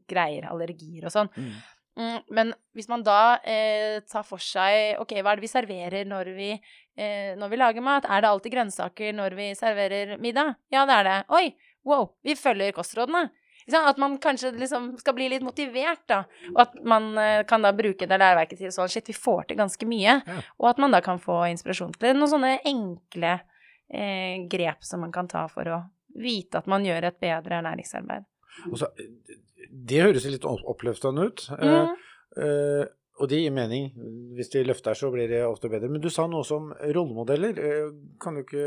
greier, 0.10 0.48
allergier 0.52 1.06
og 1.06 1.14
sånn. 1.14 1.30
Mm. 1.36 1.54
Mm, 2.02 2.20
men 2.32 2.54
hvis 2.74 2.88
man 2.88 3.02
da 3.04 3.36
eh, 3.44 4.00
tar 4.08 4.24
for 4.24 4.40
seg 4.40 4.96
Ok, 5.02 5.12
hva 5.20 5.34
er 5.34 5.42
det 5.42 5.44
vi 5.44 5.50
serverer 5.52 6.06
når 6.08 6.30
vi, 6.38 6.54
eh, 6.98 7.36
når 7.38 7.50
vi 7.50 7.58
lager 7.58 7.82
mat? 7.86 8.06
Er 8.10 8.22
det 8.22 8.30
alltid 8.30 8.52
grønnsaker 8.54 9.14
når 9.14 9.36
vi 9.38 9.50
serverer 9.56 10.18
middag? 10.20 10.56
Ja, 10.72 10.86
det 10.86 10.94
er 11.00 11.04
det. 11.04 11.20
Oi, 11.30 11.56
wow, 11.86 12.10
vi 12.24 12.36
følger 12.36 12.72
kostrådene. 12.74 13.30
At 13.72 13.98
man 14.02 14.18
kanskje 14.20 14.50
liksom 14.58 14.98
skal 15.00 15.14
bli 15.14 15.30
litt 15.30 15.44
motivert, 15.46 16.02
da. 16.10 16.24
Og 16.56 16.60
at 16.66 16.74
man 16.84 17.12
eh, 17.18 17.44
kan 17.48 17.62
da 17.62 17.72
bruke 17.72 18.08
det 18.10 18.18
læreverket 18.20 18.58
til 18.58 18.72
sånn 18.74 18.90
Shit, 18.90 19.08
vi 19.08 19.14
får 19.14 19.46
til 19.52 19.58
ganske 19.62 19.86
mye. 19.88 20.18
Ja. 20.26 20.40
Og 20.60 20.70
at 20.74 20.78
man 20.82 20.92
da 20.92 21.00
kan 21.06 21.20
få 21.22 21.44
inspirasjon 21.52 21.94
til 22.02 22.18
noen 22.18 22.28
sånne 22.34 22.56
enkle 22.68 23.36
eh, 23.94 24.42
grep 24.52 24.84
som 24.84 25.00
man 25.06 25.12
kan 25.14 25.28
ta 25.32 25.46
for 25.48 25.70
å 25.72 25.82
vite 26.20 26.58
at 26.60 26.68
man 26.68 26.84
gjør 26.84 27.06
et 27.08 27.20
bedre 27.22 27.62
ernæringsarbeid. 27.62 28.26
Og 28.74 28.82
det 29.72 30.02
høres 30.04 30.26
litt 30.28 30.44
opp- 30.44 30.66
oppløftende 30.68 31.30
ut. 31.30 31.46
eh, 31.62 31.68
Mm. 31.72 31.96
eh, 32.42 32.86
og 33.20 33.28
det 33.30 33.42
gir 33.44 33.52
mening. 33.54 33.90
Hvis 34.38 34.50
de 34.54 34.64
løfter, 34.66 34.96
så 34.98 35.10
blir 35.14 35.28
det 35.30 35.42
ofte 35.46 35.70
bedre. 35.70 35.90
Men 35.92 36.02
du 36.02 36.08
sa 36.10 36.24
noe 36.32 36.46
som 36.48 36.72
rollemodeller. 36.96 37.58
eh, 37.60 37.90
Kan 38.22 38.36
du 38.40 38.42
ikke 38.42 38.64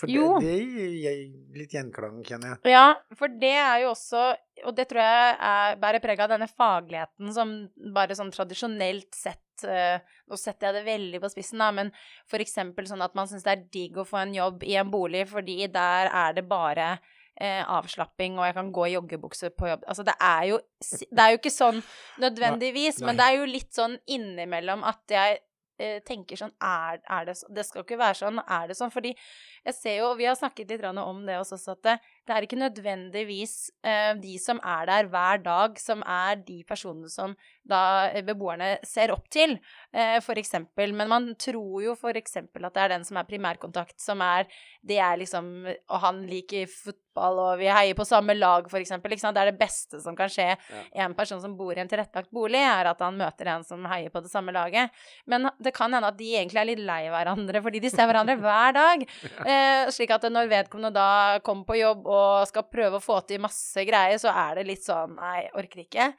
For 0.00 0.08
Jo. 0.10 0.38
det, 0.40 0.48
det 0.48 1.02
gir 1.04 1.20
litt 1.60 1.74
gjenklang, 1.76 2.22
kjenner 2.26 2.54
jeg. 2.56 2.72
Ja, 2.72 2.94
for 3.18 3.28
det 3.28 3.52
er 3.52 3.82
jo 3.84 3.90
også 3.92 4.24
Og 4.66 4.74
det 4.76 4.88
tror 4.90 5.00
jeg 5.02 5.36
er, 5.38 5.76
bærer 5.80 6.00
preg 6.02 6.20
av 6.24 6.28
denne 6.32 6.48
fagligheten 6.48 7.32
som 7.34 7.54
bare 7.94 8.14
sånn 8.18 8.30
tradisjonelt 8.34 9.14
sett 9.14 9.64
eh, 9.68 9.98
Nå 10.28 10.36
setter 10.40 10.68
jeg 10.70 10.74
det 10.80 10.84
veldig 10.88 11.20
på 11.22 11.30
spissen, 11.32 11.58
da, 11.62 11.70
men 11.72 11.90
for 12.30 12.38
eksempel 12.42 12.86
sånn 12.88 13.02
at 13.04 13.14
man 13.18 13.28
syns 13.30 13.44
det 13.46 13.52
er 13.56 13.64
digg 13.72 13.96
å 13.98 14.04
få 14.08 14.20
en 14.22 14.34
jobb 14.34 14.62
i 14.64 14.74
en 14.80 14.90
bolig 14.92 15.26
fordi 15.30 15.66
der 15.72 16.08
er 16.12 16.32
det 16.36 16.44
bare 16.48 16.94
eh, 17.40 17.62
avslapping, 17.68 18.38
og 18.38 18.46
jeg 18.48 18.56
kan 18.58 18.72
gå 18.74 18.88
i 18.88 18.96
joggebukse 18.96 19.52
på 19.56 19.70
jobb. 19.70 19.86
Altså, 19.88 20.04
det 20.06 20.16
er 20.20 20.44
jo 20.50 20.60
Det 20.82 21.22
er 21.22 21.30
jo 21.30 21.38
ikke 21.40 21.54
sånn 21.54 21.80
nødvendigvis, 22.20 23.00
Nei. 23.00 23.06
men 23.06 23.16
det 23.16 23.24
er 23.24 23.38
jo 23.38 23.48
litt 23.48 23.72
sånn 23.74 23.96
innimellom 24.06 24.84
at 24.84 25.02
jeg 25.08 25.38
eh, 25.78 26.00
tenker 26.06 26.36
sånn 26.36 26.52
er, 26.62 27.00
er 27.08 27.28
det 27.28 27.36
sånn? 27.38 27.54
Det 27.54 27.64
skal 27.66 27.84
ikke 27.84 28.00
være 28.00 28.18
sånn. 28.18 28.42
Er 28.42 28.68
det 28.68 28.76
sånn? 28.78 28.92
Fordi 28.94 29.14
jeg 29.14 29.74
ser 29.78 29.98
jo, 30.00 30.10
og 30.12 30.18
vi 30.20 30.28
har 30.28 30.38
snakket 30.38 30.74
litt 30.74 30.84
om 30.84 31.24
det 31.26 31.38
også, 31.40 31.60
at 31.76 31.94
det, 32.26 32.34
er 32.34 32.46
ikke 32.46 32.60
nødvendigvis 32.60 33.54
uh, 33.86 34.12
de 34.22 34.36
som 34.38 34.60
er 34.62 34.86
der 34.90 35.08
hver 35.10 35.42
dag, 35.42 35.78
som 35.80 36.02
er 36.06 36.38
de 36.46 36.62
personene 36.68 37.10
som 37.10 37.34
da 37.62 38.08
eh, 38.10 38.24
beboerne 38.26 38.72
ser 38.86 39.12
opp 39.14 39.28
til, 39.30 39.56
uh, 39.94 40.18
for 40.24 40.38
eksempel. 40.38 40.94
Men 40.94 41.10
man 41.10 41.28
tror 41.38 41.82
jo 41.82 41.96
eksempel 42.12 42.66
at 42.66 42.74
det 42.74 42.82
er 42.82 42.92
den 42.96 43.06
som 43.06 43.18
er 43.18 43.28
primærkontakt, 43.28 43.98
som 44.02 44.20
er 44.20 44.46
Det 44.82 44.98
er 44.98 45.16
liksom 45.16 45.66
Og 45.88 45.98
han 46.02 46.26
liker 46.26 46.66
fotball, 46.66 47.38
og 47.38 47.58
vi 47.60 47.68
heier 47.70 47.94
på 47.94 48.04
samme 48.04 48.34
lag, 48.34 48.68
for 48.70 48.80
eksempel. 48.80 49.10
Det 49.12 49.40
er 49.40 49.50
det 49.50 49.58
beste 49.58 50.00
som 50.00 50.16
kan 50.16 50.28
skje 50.28 50.56
en 50.94 51.14
person 51.14 51.40
som 51.40 51.56
bor 51.56 51.72
i 51.76 51.80
en 51.80 51.88
tilrettelagt 51.88 52.30
bolig, 52.30 52.58
er 52.58 52.90
at 52.90 53.00
han 53.00 53.16
møter 53.16 53.46
en 53.52 53.64
som 53.64 53.84
heier 53.86 54.10
på 54.10 54.22
det 54.24 54.30
samme 54.32 54.52
laget. 54.52 54.90
Men 55.26 55.50
det 55.62 55.74
kan 55.74 55.92
hende 55.92 56.08
at 56.08 56.18
de 56.18 56.32
egentlig 56.34 56.60
er 56.60 56.70
litt 56.70 56.82
lei 56.82 57.02
hverandre, 57.12 57.62
fordi 57.62 57.82
de 57.82 57.90
ser 57.92 58.08
hverandre 58.10 58.38
hver 58.40 58.78
dag. 58.78 59.06
Uh, 59.42 59.88
slik 59.90 60.12
at 60.14 60.22
når 60.30 60.48
vedkommende 60.50 60.92
da 60.94 61.40
kommer 61.44 61.66
på 61.66 61.76
jobb 61.78 62.06
og 62.12 62.48
skal 62.50 62.68
prøve 62.70 62.98
å 62.98 63.04
få 63.04 63.20
til 63.28 63.42
masse 63.42 63.84
greier, 63.88 64.20
så 64.20 64.32
er 64.34 64.60
det 64.60 64.68
litt 64.68 64.84
sånn 64.84 65.16
Nei, 65.18 65.46
orker 65.58 65.84
ikke. 65.84 66.12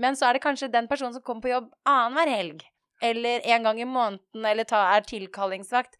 Men 0.00 0.18
så 0.18 0.28
er 0.28 0.36
det 0.36 0.44
kanskje 0.44 0.70
den 0.72 0.88
personen 0.90 1.16
som 1.16 1.24
kommer 1.26 1.46
på 1.46 1.52
jobb 1.54 1.68
annenhver 1.88 2.32
helg, 2.32 2.64
eller 3.02 3.44
en 3.54 3.68
gang 3.68 3.80
i 3.80 3.88
måneden, 3.88 4.46
eller 4.46 4.68
ta, 4.68 4.82
er 4.94 5.06
tilkallingsvakt. 5.08 5.96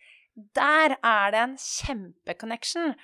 Der 0.57 0.95
er 1.05 1.33
det 1.35 1.41
en 1.41 1.57
kjempeconnection. 1.59 2.95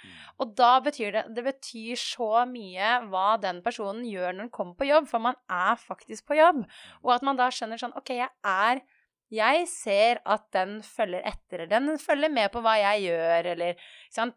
Og 0.40 0.52
da 0.56 0.76
betyr 0.80 1.12
det 1.12 1.24
Det 1.36 1.44
betyr 1.44 1.98
så 2.00 2.46
mye 2.48 2.92
hva 3.10 3.36
den 3.42 3.62
personen 3.64 4.06
gjør 4.08 4.32
når 4.32 4.46
den 4.46 4.52
kommer 4.54 4.76
på 4.78 4.88
jobb, 4.88 5.08
for 5.10 5.20
man 5.20 5.36
er 5.50 5.74
faktisk 5.80 6.28
på 6.30 6.38
jobb. 6.38 6.62
Og 7.02 7.16
at 7.16 7.26
man 7.26 7.36
da 7.36 7.50
skjønner 7.50 7.82
sånn 7.82 7.96
OK, 7.98 8.14
jeg 8.14 8.30
er 8.44 8.84
jeg 9.32 9.64
ser 9.66 10.20
at 10.22 10.44
den 10.54 10.76
følger 10.86 11.24
etter, 11.26 11.64
den 11.66 11.96
følger 11.98 12.30
med 12.30 12.50
på 12.54 12.60
hva 12.62 12.76
jeg 12.78 13.08
gjør, 13.08 13.48
eller? 13.54 13.86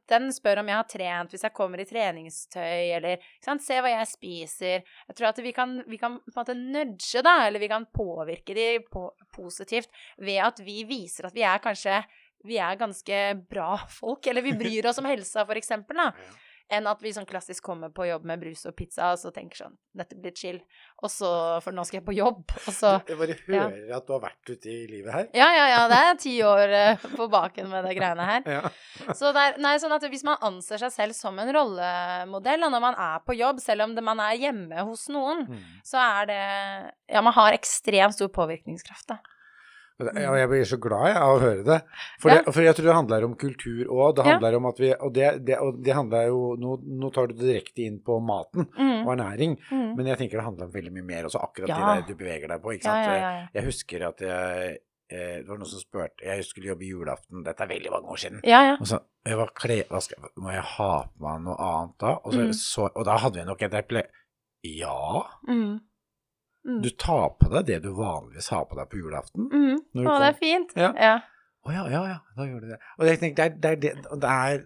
Den 0.09 0.29
spør 0.33 0.63
om 0.63 0.71
jeg 0.71 0.79
har 0.79 0.87
trent 0.89 1.35
hvis 1.35 1.45
jeg 1.45 1.55
kommer 1.55 1.81
i 1.81 1.85
treningstøy, 1.89 2.95
eller? 2.97 3.27
Se 3.45 3.77
hva 3.77 3.91
jeg 3.93 4.09
spiser. 4.09 4.87
Jeg 5.09 5.17
tror 5.17 5.29
at 5.29 5.43
vi 5.45 5.53
kan, 5.53 5.77
vi 5.85 5.99
kan 6.01 6.17
på 6.25 6.33
en 6.33 6.39
måte 6.39 6.57
nudge, 6.57 7.21
da, 7.25 7.35
eller 7.45 7.61
vi 7.61 7.69
kan 7.69 7.85
påvirke 7.93 8.57
de 8.57 8.67
på, 8.89 9.05
positivt 9.35 9.93
ved 10.17 10.41
at 10.49 10.63
vi 10.65 10.81
viser 10.89 11.29
at 11.29 11.37
vi 11.37 11.45
er 11.45 11.61
kanskje 11.63 12.01
vi 12.47 12.55
er 12.55 12.77
ganske 12.79 13.17
bra 13.51 13.73
folk, 13.91 14.27
eller 14.31 14.45
vi 14.45 14.55
bryr 14.55 14.87
oss 14.87 15.01
om 15.01 15.07
helsa, 15.09 15.43
for 15.43 15.59
eksempel, 15.59 15.99
da. 15.99 16.13
Enn 16.69 16.85
at 16.85 16.99
vi 17.01 17.09
sånn 17.09 17.25
klassisk 17.25 17.63
kommer 17.65 17.89
på 17.89 18.05
jobb 18.05 18.25
med 18.29 18.39
brus 18.43 18.61
og 18.69 18.75
pizza, 18.77 19.07
og 19.15 19.17
så 19.17 19.31
tenker 19.33 19.57
sånn 19.63 19.77
Dette 19.97 20.13
blir 20.21 20.35
chill. 20.37 20.59
Og 21.01 21.09
så 21.09 21.29
For 21.65 21.73
nå 21.73 21.81
skal 21.87 21.97
jeg 21.99 22.05
på 22.05 22.13
jobb, 22.13 22.43
og 22.67 22.73
så 22.75 22.91
Jeg 23.07 23.17
bare 23.17 23.37
hører 23.47 23.95
at 23.97 24.05
du 24.05 24.13
har 24.13 24.21
vært 24.27 24.51
ute 24.53 24.69
i 24.69 24.83
livet 24.91 25.11
her. 25.15 25.25
Ja, 25.33 25.47
ja, 25.55 25.63
ja, 25.73 25.79
det 25.89 25.97
er 26.05 26.19
ti 26.21 26.35
år 26.45 26.75
eh, 26.77 27.07
på 27.17 27.27
baken 27.33 27.71
med 27.73 27.87
de 27.89 27.95
greiene 27.97 28.27
her. 28.29 28.45
Ja. 28.59 28.69
Så 29.15 29.31
det 29.33 29.41
er, 29.47 29.57
nei, 29.63 29.73
sånn 29.81 29.93
at 29.95 30.03
hvis 30.11 30.23
man 30.27 30.37
anser 30.45 30.77
seg 30.81 30.91
selv 30.93 31.15
som 31.17 31.37
en 31.41 31.49
rollemodell 31.55 32.63
og 32.67 32.71
når 32.73 32.81
man 32.83 32.97
er 32.99 33.21
på 33.25 33.33
jobb, 33.39 33.59
selv 33.63 33.87
om 33.87 33.95
det, 33.97 34.03
man 34.05 34.19
er 34.23 34.37
hjemme 34.37 34.85
hos 34.85 35.07
noen, 35.09 35.45
Mm. 35.49 35.59
så 35.87 35.97
er 36.03 36.25
det 36.29 36.39
Ja, 37.15 37.21
man 37.25 37.33
har 37.33 37.53
ekstremt 37.55 38.13
stor 38.13 38.27
påvirkningskraft, 38.35 39.07
da. 39.09 39.17
Og 39.99 40.37
jeg 40.39 40.47
blir 40.49 40.63
så 40.63 40.77
glad 40.79 41.07
jeg, 41.09 41.15
av 41.19 41.33
å 41.35 41.39
høre 41.43 41.63
det. 41.67 41.81
For, 42.21 42.31
Ja. 42.31 42.41
det. 42.41 42.53
for 42.53 42.61
jeg 42.63 42.75
tror 42.75 42.85
det 42.85 42.95
handler 42.95 43.23
om 43.25 43.35
kultur 43.35 43.85
òg. 43.91 44.15
Det 44.15 44.25
Ja. 44.25 44.31
handler 44.31 44.55
om 44.55 44.65
at 44.65 44.77
vi 44.79 44.93
Og 44.93 45.13
det, 45.13 45.45
det, 45.45 45.57
og 45.59 45.83
det 45.83 45.93
handler 45.93 46.27
jo 46.27 46.55
nå, 46.57 46.77
nå 46.87 47.11
tar 47.13 47.27
du 47.27 47.33
det 47.33 47.45
direkte 47.49 47.83
inn 47.85 47.99
på 47.99 48.19
maten 48.23 48.65
Mm. 48.77 49.05
og 49.07 49.17
ernæring, 49.17 49.57
Mm. 49.71 49.95
men 49.97 50.05
jeg 50.07 50.17
tenker 50.17 50.37
det 50.39 50.43
handler 50.45 50.65
om 50.65 50.71
veldig 50.71 50.93
mye 50.93 51.03
mer 51.05 51.23
også, 51.25 51.41
akkurat 51.43 51.67
Ja. 51.67 51.95
det 52.01 52.07
du 52.07 52.15
beveger 52.15 52.47
deg 52.47 52.61
på. 52.61 52.73
ikke 52.73 52.85
Ja, 52.85 52.93
sant? 52.93 53.05
ja, 53.07 53.13
ja, 53.15 53.31
ja. 53.41 53.47
Jeg 53.53 53.63
husker 53.65 54.07
at 54.07 54.17
jeg 54.19 54.77
eh, 55.11 55.39
Det 55.41 55.47
var 55.47 55.57
noen 55.57 55.65
som 55.65 55.79
spurte 55.79 56.21
Jeg 56.23 56.43
skulle 56.45 56.67
jobbe 56.69 56.85
julaften, 56.85 57.43
dette 57.43 57.61
er 57.61 57.67
veldig 57.67 57.89
mange 57.91 58.07
år 58.13 58.17
siden. 58.17 58.39
Ja, 58.43 58.61
ja. 58.63 58.73
Og 58.79 58.85
så 58.87 58.99
jeg 59.25 59.35
var 59.37 59.49
kle, 59.55 59.83
hva 59.89 59.99
skal, 60.01 60.17
Må 60.37 60.51
jeg 60.53 60.61
ha 60.63 61.03
på 61.03 61.19
meg 61.19 61.41
noe 61.41 61.57
annet 61.57 61.97
da? 61.99 62.11
Og, 62.23 62.31
så, 62.31 62.39
Mm. 62.39 62.53
så, 62.53 62.89
og 62.95 63.05
da 63.05 63.17
hadde 63.17 63.33
vi 63.35 63.43
nok 63.45 63.61
et 63.63 63.73
eple... 63.73 64.03
Ja, 64.63 65.23
Mm. 65.47 65.79
Mm. 66.69 66.79
du 66.85 66.89
tar 67.01 67.33
på 67.41 67.49
deg 67.55 67.65
det 67.71 67.81
du 67.87 67.89
vanligvis 67.97 68.51
har 68.53 68.69
på 68.69 68.77
deg 68.77 68.89
på 68.91 69.01
julaften. 69.01 69.49
Mm. 69.49 69.75
Å, 69.75 69.99
kom. 70.05 70.15
Det 70.21 70.29
er 70.29 70.39
fint. 70.39 70.73
Ja. 70.77 70.93
ja. 70.95 71.17
Å 71.59 71.73
ja, 71.75 71.81
ja, 71.91 71.99
ja, 72.07 72.17
da 72.37 72.45
gjør 72.47 72.61
du 72.63 72.69
det. 72.71 72.77
Og 72.95 73.07
jeg 73.09 73.19
tenker, 73.19 73.49
det 73.61 73.69
er 73.69 73.79
det, 73.81 73.89
er 73.91 74.13
det, 74.23 74.29
er 74.31 74.61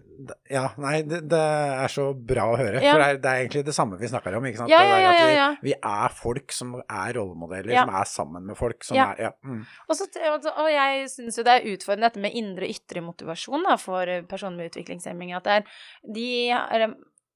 Ja, 0.54 0.62
nei, 0.78 1.00
det, 1.02 1.18
det 1.26 1.40
er 1.42 1.90
så 1.90 2.04
bra 2.14 2.44
å 2.52 2.58
høre. 2.60 2.78
Ja. 2.78 2.94
For 2.94 3.02
det 3.02 3.08
er, 3.08 3.18
det 3.24 3.32
er 3.32 3.40
egentlig 3.42 3.62
det 3.66 3.74
samme 3.74 3.98
vi 3.98 4.10
snakker 4.12 4.36
om, 4.38 4.46
ikke 4.46 4.62
sant? 4.62 4.70
Ja, 4.70 4.82
ja, 4.86 5.00
ja, 5.02 5.26
ja, 5.34 5.48
vi, 5.58 5.72
vi 5.72 5.74
er 5.74 6.14
folk 6.14 6.54
som 6.54 6.76
er 6.80 7.16
rollemodeller, 7.18 7.74
som 7.74 7.92
er 7.98 8.10
sammen 8.12 8.46
med 8.46 8.58
folk 8.60 8.86
som 8.86 9.00
er 9.02 9.24
Ja. 9.26 9.32
Mm. 9.42 9.64
Og, 9.88 9.98
så, 9.98 10.06
og 10.54 10.70
jeg 10.70 11.08
syns 11.12 11.40
jo 11.40 11.46
det 11.46 11.56
er 11.58 11.68
utfordrende 11.74 12.12
dette 12.12 12.22
med 12.22 12.38
indre 12.38 12.68
og 12.68 12.78
ytre 12.78 13.02
motivasjon 13.10 13.66
da, 13.66 13.74
for 13.80 14.14
personer 14.30 14.62
med 14.62 14.70
utviklingshemming. 14.70 15.34
At 15.34 15.50
det 15.50 15.58
er 15.58 15.66
de 16.14 16.94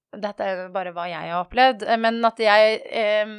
Dette 0.09 0.41
er 0.41 0.69
bare 0.73 0.95
hva 0.97 1.05
jeg 1.11 1.29
har 1.29 1.43
opplevd, 1.43 1.83
men 2.01 2.23
at 2.25 2.39
jeg 2.41 2.79
eh, 2.97 3.33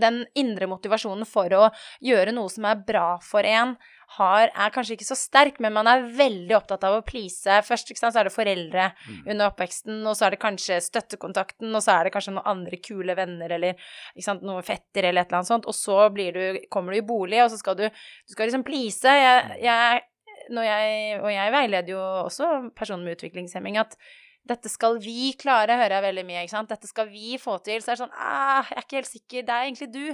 den 0.00 0.22
indre 0.38 0.68
motivasjonen 0.70 1.26
for 1.28 1.52
å 1.56 1.66
gjøre 2.04 2.34
noe 2.34 2.52
som 2.52 2.66
er 2.68 2.80
bra 2.86 3.08
for 3.24 3.46
en, 3.48 3.76
har, 4.14 4.50
er 4.52 4.72
kanskje 4.74 4.94
ikke 4.98 5.06
så 5.08 5.16
sterk, 5.18 5.58
men 5.62 5.74
man 5.74 5.88
er 5.90 6.04
veldig 6.14 6.54
opptatt 6.58 6.84
av 6.86 6.98
å 6.98 7.04
please. 7.06 7.58
Først 7.66 7.90
sant, 7.96 8.14
så 8.14 8.20
er 8.20 8.28
det 8.28 8.34
foreldre 8.34 8.88
mm. 8.92 9.20
under 9.32 9.48
oppveksten, 9.48 10.02
og 10.06 10.16
så 10.16 10.26
er 10.26 10.34
det 10.34 10.42
kanskje 10.44 10.80
støttekontakten, 10.84 11.72
og 11.72 11.82
så 11.84 11.96
er 11.96 12.06
det 12.06 12.14
kanskje 12.14 12.36
noen 12.36 12.50
andre 12.54 12.78
kule 12.84 13.16
venner 13.18 13.56
eller 13.56 13.80
sant, 14.22 14.44
noen 14.46 14.66
fetter 14.66 15.08
eller 15.08 15.24
et 15.24 15.32
eller 15.32 15.40
annet 15.40 15.50
sånt, 15.50 15.68
og 15.70 15.76
så 15.76 16.08
du, 16.14 16.42
kommer 16.72 16.94
du 16.94 17.00
i 17.00 17.06
bolig, 17.06 17.40
og 17.44 17.50
så 17.52 17.60
skal 17.60 17.78
du, 17.80 17.86
du 17.88 18.36
skal 18.36 18.50
liksom 18.50 18.66
please. 18.66 19.16
Jeg, 19.24 19.62
jeg, 19.64 20.04
jeg, 20.52 21.22
og 21.22 21.32
jeg 21.32 21.56
veileder 21.56 21.96
jo 21.96 22.04
også 22.26 22.52
personer 22.76 23.06
med 23.06 23.18
utviklingshemming 23.18 23.80
at 23.82 23.98
dette 24.44 24.68
skal 24.68 24.98
vi 25.00 25.32
klare, 25.40 25.78
hører 25.78 25.96
jeg 25.96 26.04
veldig 26.04 26.24
mye. 26.28 26.42
ikke 26.44 26.52
sant? 26.52 26.68
Dette 26.68 26.88
skal 26.88 27.08
vi 27.08 27.38
få 27.40 27.56
til. 27.64 27.80
Så 27.80 27.90
er 27.90 27.96
det 27.96 28.02
sånn 28.02 28.18
ah, 28.20 28.68
Jeg 28.68 28.76
er 28.76 28.84
ikke 28.84 28.98
helt 28.98 29.10
sikker. 29.10 29.46
Det 29.46 29.54
er 29.54 29.68
egentlig 29.68 29.88
du. 29.94 30.04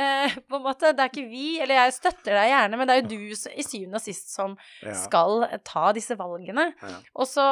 Eh, 0.00 0.36
på 0.48 0.56
en 0.56 0.64
måte. 0.64 0.92
Det 0.96 1.04
er 1.04 1.12
ikke 1.12 1.26
vi. 1.28 1.48
Eller 1.60 1.82
jeg 1.82 1.96
støtter 1.98 2.38
deg 2.38 2.50
gjerne, 2.54 2.80
men 2.80 2.88
det 2.88 2.96
er 2.96 3.02
jo 3.02 3.10
du 3.12 3.50
i 3.52 3.66
syvende 3.66 4.00
og 4.00 4.04
sist 4.06 4.32
som 4.32 4.56
ja. 4.80 4.96
skal 4.96 5.44
ta 5.66 5.90
disse 5.96 6.16
valgene. 6.16 6.70
Ja. 6.80 6.94
Og 7.20 7.28
så 7.28 7.44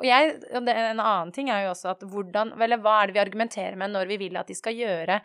Og 0.00 0.06
jeg 0.06 0.38
En 0.52 1.00
annen 1.00 1.32
ting 1.34 1.50
er 1.52 1.66
jo 1.66 1.72
også 1.72 1.92
at 1.92 2.02
hvordan 2.08 2.54
Eller 2.62 2.80
hva 2.82 2.94
er 3.00 3.10
det 3.10 3.16
vi 3.16 3.22
argumenterer 3.22 3.76
med 3.78 3.92
når 3.92 4.08
vi 4.10 4.18
vil 4.24 4.38
at 4.40 4.48
de 4.48 4.56
skal 4.56 4.76
gjøre 4.76 5.20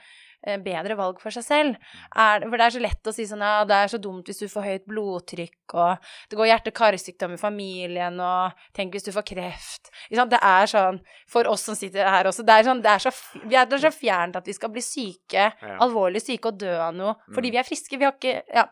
bedre 0.63 0.97
valg 0.99 1.19
for 1.21 1.33
seg 1.33 1.45
selv. 1.45 1.89
Er, 2.15 2.45
for 2.45 2.57
det 2.57 2.67
er 2.67 2.75
så 2.75 2.83
lett 2.83 3.09
å 3.09 3.13
si 3.15 3.27
sånn 3.29 3.43
ja, 3.43 3.65
det 3.67 3.77
er 3.77 3.91
så 3.91 3.99
dumt 4.01 4.29
hvis 4.29 4.41
du 4.43 4.47
får 4.51 4.67
høyt 4.67 4.85
blodtrykk, 4.89 5.75
og 5.75 6.09
det 6.31 6.39
går 6.39 6.51
hjerte-karsykdom 6.51 7.35
i 7.35 7.41
familien, 7.41 8.19
og 8.23 8.67
tenk 8.77 8.95
hvis 8.95 9.07
du 9.07 9.11
får 9.15 9.27
kreft. 9.27 9.91
Det 10.09 10.41
er 10.41 10.71
sånn 10.71 11.01
for 11.29 11.49
oss 11.51 11.67
som 11.67 11.77
sitter 11.77 12.07
her 12.07 12.29
også, 12.29 12.45
det 12.47 12.55
er, 12.55 12.67
sånn, 12.67 12.81
det 12.83 12.93
er 12.93 13.03
så, 13.03 13.13
vi 13.43 13.59
er 13.59 13.83
så 13.83 13.93
fjernt 13.93 14.39
at 14.39 14.47
vi 14.47 14.55
skal 14.55 14.71
bli 14.73 14.83
syke, 14.85 15.49
ja. 15.51 15.77
alvorlig 15.83 16.23
syke 16.23 16.51
og 16.51 16.59
dø 16.61 16.73
av 16.77 16.95
noe 16.95 17.15
fordi 17.33 17.49
mm. 17.49 17.53
vi 17.53 17.59
er 17.61 17.67
friske. 17.67 17.97
Vi 17.97 18.07
har 18.07 18.15
ikke 18.17 18.35
Ja. 18.53 18.63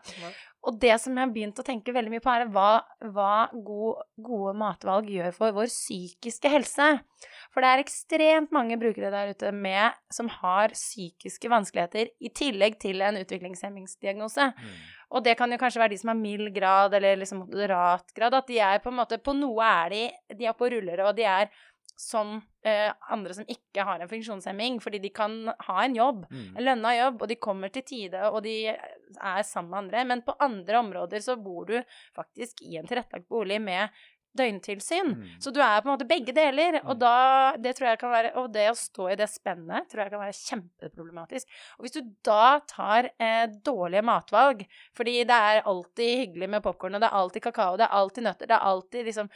Og 0.66 0.78
det 0.82 0.96
som 0.98 1.14
jeg 1.14 1.22
har 1.22 1.32
begynt 1.34 1.60
å 1.62 1.64
tenke 1.66 1.94
veldig 1.94 2.10
mye 2.10 2.22
på, 2.22 2.32
er 2.32 2.48
hva, 2.50 2.70
hva 3.14 3.34
god, 3.54 4.00
gode 4.18 4.54
matvalg 4.58 5.10
gjør 5.14 5.34
for 5.36 5.54
vår 5.54 5.68
psykiske 5.70 6.50
helse. 6.50 6.88
For 7.54 7.62
det 7.62 7.70
er 7.70 7.82
ekstremt 7.84 8.54
mange 8.54 8.78
brukere 8.80 9.12
der 9.14 9.30
ute 9.30 9.52
med, 9.54 9.94
som 10.12 10.30
har 10.40 10.74
psykiske 10.74 11.50
vanskeligheter 11.52 12.10
i 12.18 12.32
tillegg 12.34 12.80
til 12.82 13.04
en 13.06 13.20
utviklingshemmingsdiagnose. 13.22 14.48
Mm. 14.56 14.74
Og 15.14 15.22
det 15.22 15.36
kan 15.38 15.54
jo 15.54 15.60
kanskje 15.60 15.84
være 15.84 15.94
de 15.94 16.00
som 16.02 16.10
har 16.10 16.18
mild 16.18 16.50
grad 16.56 16.98
eller 16.98 17.22
liksom 17.22 17.44
moderat 17.44 18.10
grad. 18.16 18.34
At 18.34 18.50
de 18.50 18.58
er 18.58 18.82
på 18.82 18.90
en 18.90 18.98
måte 18.98 19.22
På 19.22 19.36
noe 19.38 19.62
er 19.62 19.92
de 19.94 20.02
De 20.40 20.48
er 20.50 20.56
på 20.58 20.66
rullere, 20.72 21.06
og 21.06 21.14
de 21.14 21.28
er 21.30 21.50
som 21.96 22.34
eh, 22.66 22.90
andre 23.08 23.34
som 23.34 23.46
ikke 23.48 23.84
har 23.88 24.02
en 24.02 24.10
funksjonshemming, 24.10 24.80
fordi 24.84 25.00
de 25.00 25.10
kan 25.14 25.32
ha 25.48 25.76
en 25.84 25.96
jobb, 25.96 26.26
mm. 26.28 26.48
en 26.58 26.66
lønna 26.66 26.92
jobb, 26.96 27.22
og 27.22 27.30
de 27.30 27.38
kommer 27.40 27.72
til 27.72 27.86
tide, 27.88 28.20
og 28.28 28.42
de 28.44 28.74
er 29.14 29.46
sammen 29.46 29.70
med 29.70 29.82
andre. 29.84 30.04
Men 30.12 30.24
på 30.26 30.36
andre 30.42 30.82
områder 30.82 31.24
så 31.24 31.38
bor 31.40 31.66
du 31.68 31.78
faktisk 32.16 32.62
i 32.66 32.76
en 32.80 32.88
tilrettelagt 32.88 33.28
bolig 33.28 33.60
med 33.62 33.94
døgntilsyn. 34.36 35.06
Mm. 35.06 35.28
Så 35.40 35.50
du 35.50 35.60
er 35.62 35.80
på 35.80 35.88
en 35.88 35.94
måte 35.94 36.08
begge 36.08 36.34
deler. 36.36 36.80
Og 36.84 36.94
mm. 36.96 37.00
da 37.00 37.16
det 37.62 37.74
tror 37.76 37.90
jeg 37.90 38.00
kan 38.00 38.12
være 38.12 38.32
Og 38.40 38.48
det 38.54 38.66
å 38.70 38.78
stå 38.78 39.10
i 39.12 39.18
det 39.18 39.28
spennet 39.32 39.88
tror 39.90 40.04
jeg 40.04 40.14
kan 40.14 40.24
være 40.24 40.38
kjempeproblematisk. 40.40 41.60
Og 41.78 41.86
hvis 41.86 41.96
du 41.96 42.02
da 42.26 42.58
tar 42.68 43.10
eh, 43.16 43.44
dårlige 43.66 44.04
matvalg, 44.06 44.66
fordi 44.96 45.20
det 45.28 45.42
er 45.50 45.62
alltid 45.64 46.24
hyggelig 46.24 46.50
med 46.56 46.64
popkorn, 46.66 46.98
og 46.98 47.04
det 47.04 47.10
er 47.10 47.22
alltid 47.22 47.46
kakao, 47.48 47.78
det 47.80 47.88
er 47.88 47.96
alltid 48.00 48.28
nøtter, 48.28 48.50
det 48.50 48.58
er 48.58 48.68
alltid 48.72 49.08
liksom 49.10 49.32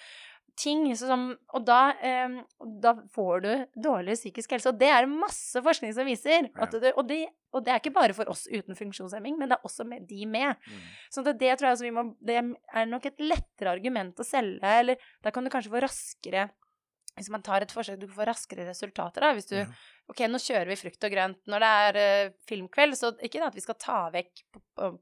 ting 0.59 0.85
som 0.99 1.31
Og 1.55 1.65
da, 1.67 1.95
eh, 2.03 2.41
da, 2.83 2.95
får 3.15 3.43
du 3.45 3.51
dårlig 3.89 4.17
psykisk 4.19 4.55
helse. 4.55 4.71
Og 4.73 4.79
det 4.81 4.89
er 4.91 5.09
masse 5.11 5.63
forskning 5.63 5.93
som 5.97 6.09
viser. 6.09 6.49
Du, 6.49 6.61
og, 6.61 7.07
det, 7.09 7.27
og, 7.53 7.65
det, 7.65 7.73
er 7.73 7.81
ikke 7.81 7.95
bare 7.95 8.17
for 8.17 8.31
oss 8.31 8.47
uten 8.51 8.79
funksjonshemming, 8.79 9.39
men 9.39 9.51
det 9.51 9.59
er 9.59 9.67
også 9.67 9.87
med 9.89 10.07
de 10.09 10.27
med. 10.27 10.55
Mm. 10.67 10.89
Så 11.11 11.25
det, 11.27 11.39
det 11.41 11.59
tror 11.59 11.73
jeg 11.73 11.83
vi 11.89 11.95
må 11.97 12.07
Det 12.21 12.39
er 12.39 12.87
nok 12.87 13.07
et 13.07 13.21
lettere 13.23 13.75
argument 13.75 14.21
å 14.21 14.27
selge, 14.27 14.79
eller 14.83 15.11
da 15.23 15.33
kan 15.35 15.45
du 15.45 15.53
kanskje 15.53 15.73
få 15.73 15.85
raskere 15.85 16.49
Hvis 17.21 17.31
man 17.33 17.45
tar 17.45 17.65
et 17.65 17.73
forsøk, 17.75 18.01
du 18.01 18.09
får 18.11 18.31
raskere 18.33 18.67
resultater 18.69 19.27
da, 19.27 19.35
hvis 19.37 19.51
du 19.51 19.59
ja. 19.61 19.69
OK, 20.11 20.25
nå 20.27 20.41
kjører 20.43 20.67
vi 20.67 20.79
frukt 20.79 21.05
og 21.07 21.13
grønt 21.13 21.51
når 21.51 21.63
det 21.63 21.71
er 21.85 21.99
uh, 22.01 22.33
filmkveld, 22.49 22.97
så 22.99 23.13
ikke 23.23 23.45
at 23.47 23.55
vi 23.55 23.63
skal 23.63 23.77
ta 23.79 23.99
vekk 24.11 24.43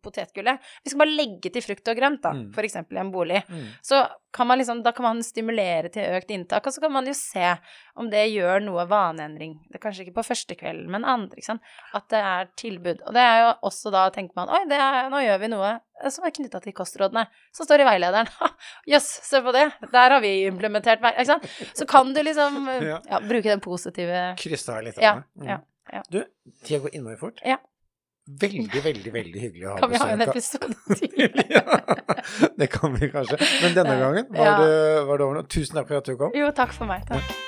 potetgullet. 0.02 0.64
Vi 0.82 0.90
skal 0.90 1.00
bare 1.00 1.14
legge 1.14 1.52
til 1.54 1.64
frukt 1.64 1.88
og 1.88 1.96
grønt, 1.96 2.20
da, 2.24 2.34
mm. 2.34 2.48
f.eks. 2.52 2.76
i 2.82 3.00
en 3.00 3.12
bolig. 3.14 3.40
Mm. 3.48 3.64
Så 3.84 4.02
kan 4.34 4.48
man 4.50 4.60
liksom, 4.60 4.82
da 4.84 4.92
kan 4.92 5.06
man 5.06 5.22
stimulere 5.24 5.88
til 5.94 6.18
økt 6.18 6.32
inntak, 6.34 6.66
og 6.66 6.74
så 6.74 6.82
kan 6.82 6.92
man 6.92 7.08
jo 7.08 7.14
se 7.16 7.54
om 7.98 8.10
det 8.12 8.26
gjør 8.34 8.66
noe 8.66 8.84
vaneendring. 8.90 9.56
Det 9.70 9.78
er 9.78 9.84
kanskje 9.86 10.04
ikke 10.04 10.18
på 10.18 10.26
første 10.28 10.58
kvelden, 10.58 10.90
men 10.92 11.06
andre, 11.08 11.38
ikke 11.38 11.52
sant. 11.54 11.72
At 11.96 12.10
det 12.12 12.20
er 12.34 12.52
tilbud. 12.60 13.04
Og 13.06 13.16
det 13.16 13.24
er 13.24 13.44
jo 13.44 13.52
også 13.70 13.94
da 13.94 14.08
tenker 14.14 14.36
man 14.36 14.52
oi, 14.52 14.64
er, 14.68 15.08
nå 15.12 15.22
gjør 15.24 15.44
vi 15.44 15.52
noe 15.54 15.72
som 16.12 16.26
er 16.26 16.34
knytta 16.34 16.60
til 16.64 16.74
kostrådene, 16.76 17.24
som 17.54 17.68
står 17.68 17.82
i 17.84 17.88
veilederen. 17.88 18.30
Jøss, 18.92 19.08
yes, 19.18 19.30
se 19.30 19.40
på 19.44 19.54
det! 19.56 19.66
Der 19.92 20.14
har 20.16 20.22
vi 20.24 20.34
implementert 20.48 21.02
Ikke 21.10 21.26
sant. 21.32 21.48
Så 21.76 21.86
kan 21.88 22.12
du 22.14 22.22
liksom 22.22 22.68
ja, 22.92 23.22
bruke 23.24 23.48
den 23.48 23.64
positive 23.64 24.22
Krysse 24.40 24.76
av 24.76 24.86
litt 24.86 25.02
ja, 25.02 25.18
ja, 25.42 25.58
mm. 25.58 25.66
ja. 25.96 26.04
Du, 26.12 26.22
tida 26.62 26.84
går 26.84 26.96
innmari 26.98 27.18
fort. 27.20 27.42
Ja. 27.46 27.58
Veldig, 28.28 28.82
veldig 28.84 29.12
veldig 29.12 29.40
hyggelig 29.40 29.68
å 29.70 29.74
ha 29.74 29.78
besøk 29.80 29.84
Kan 29.84 29.92
vi 29.94 30.00
ha 30.02 30.08
en 30.12 30.24
episode 30.26 30.74
til? 31.00 31.44
ja, 31.56 32.48
det 32.60 32.70
kan 32.74 32.96
vi 32.98 33.08
kanskje. 33.14 33.40
Men 33.64 33.76
denne 33.78 33.98
gangen 34.02 34.32
var, 34.34 34.50
ja. 34.50 34.56
det, 34.60 35.04
var 35.08 35.20
det 35.20 35.28
over 35.30 35.40
nå. 35.40 35.46
Tusen 35.48 35.80
takk 35.80 35.88
for 35.88 36.02
at 36.02 36.10
du 36.12 36.18
kom. 36.20 36.34
Jo, 36.36 36.52
takk 36.56 36.76
for 36.76 36.90
meg. 36.90 37.08
Takk. 37.08 37.47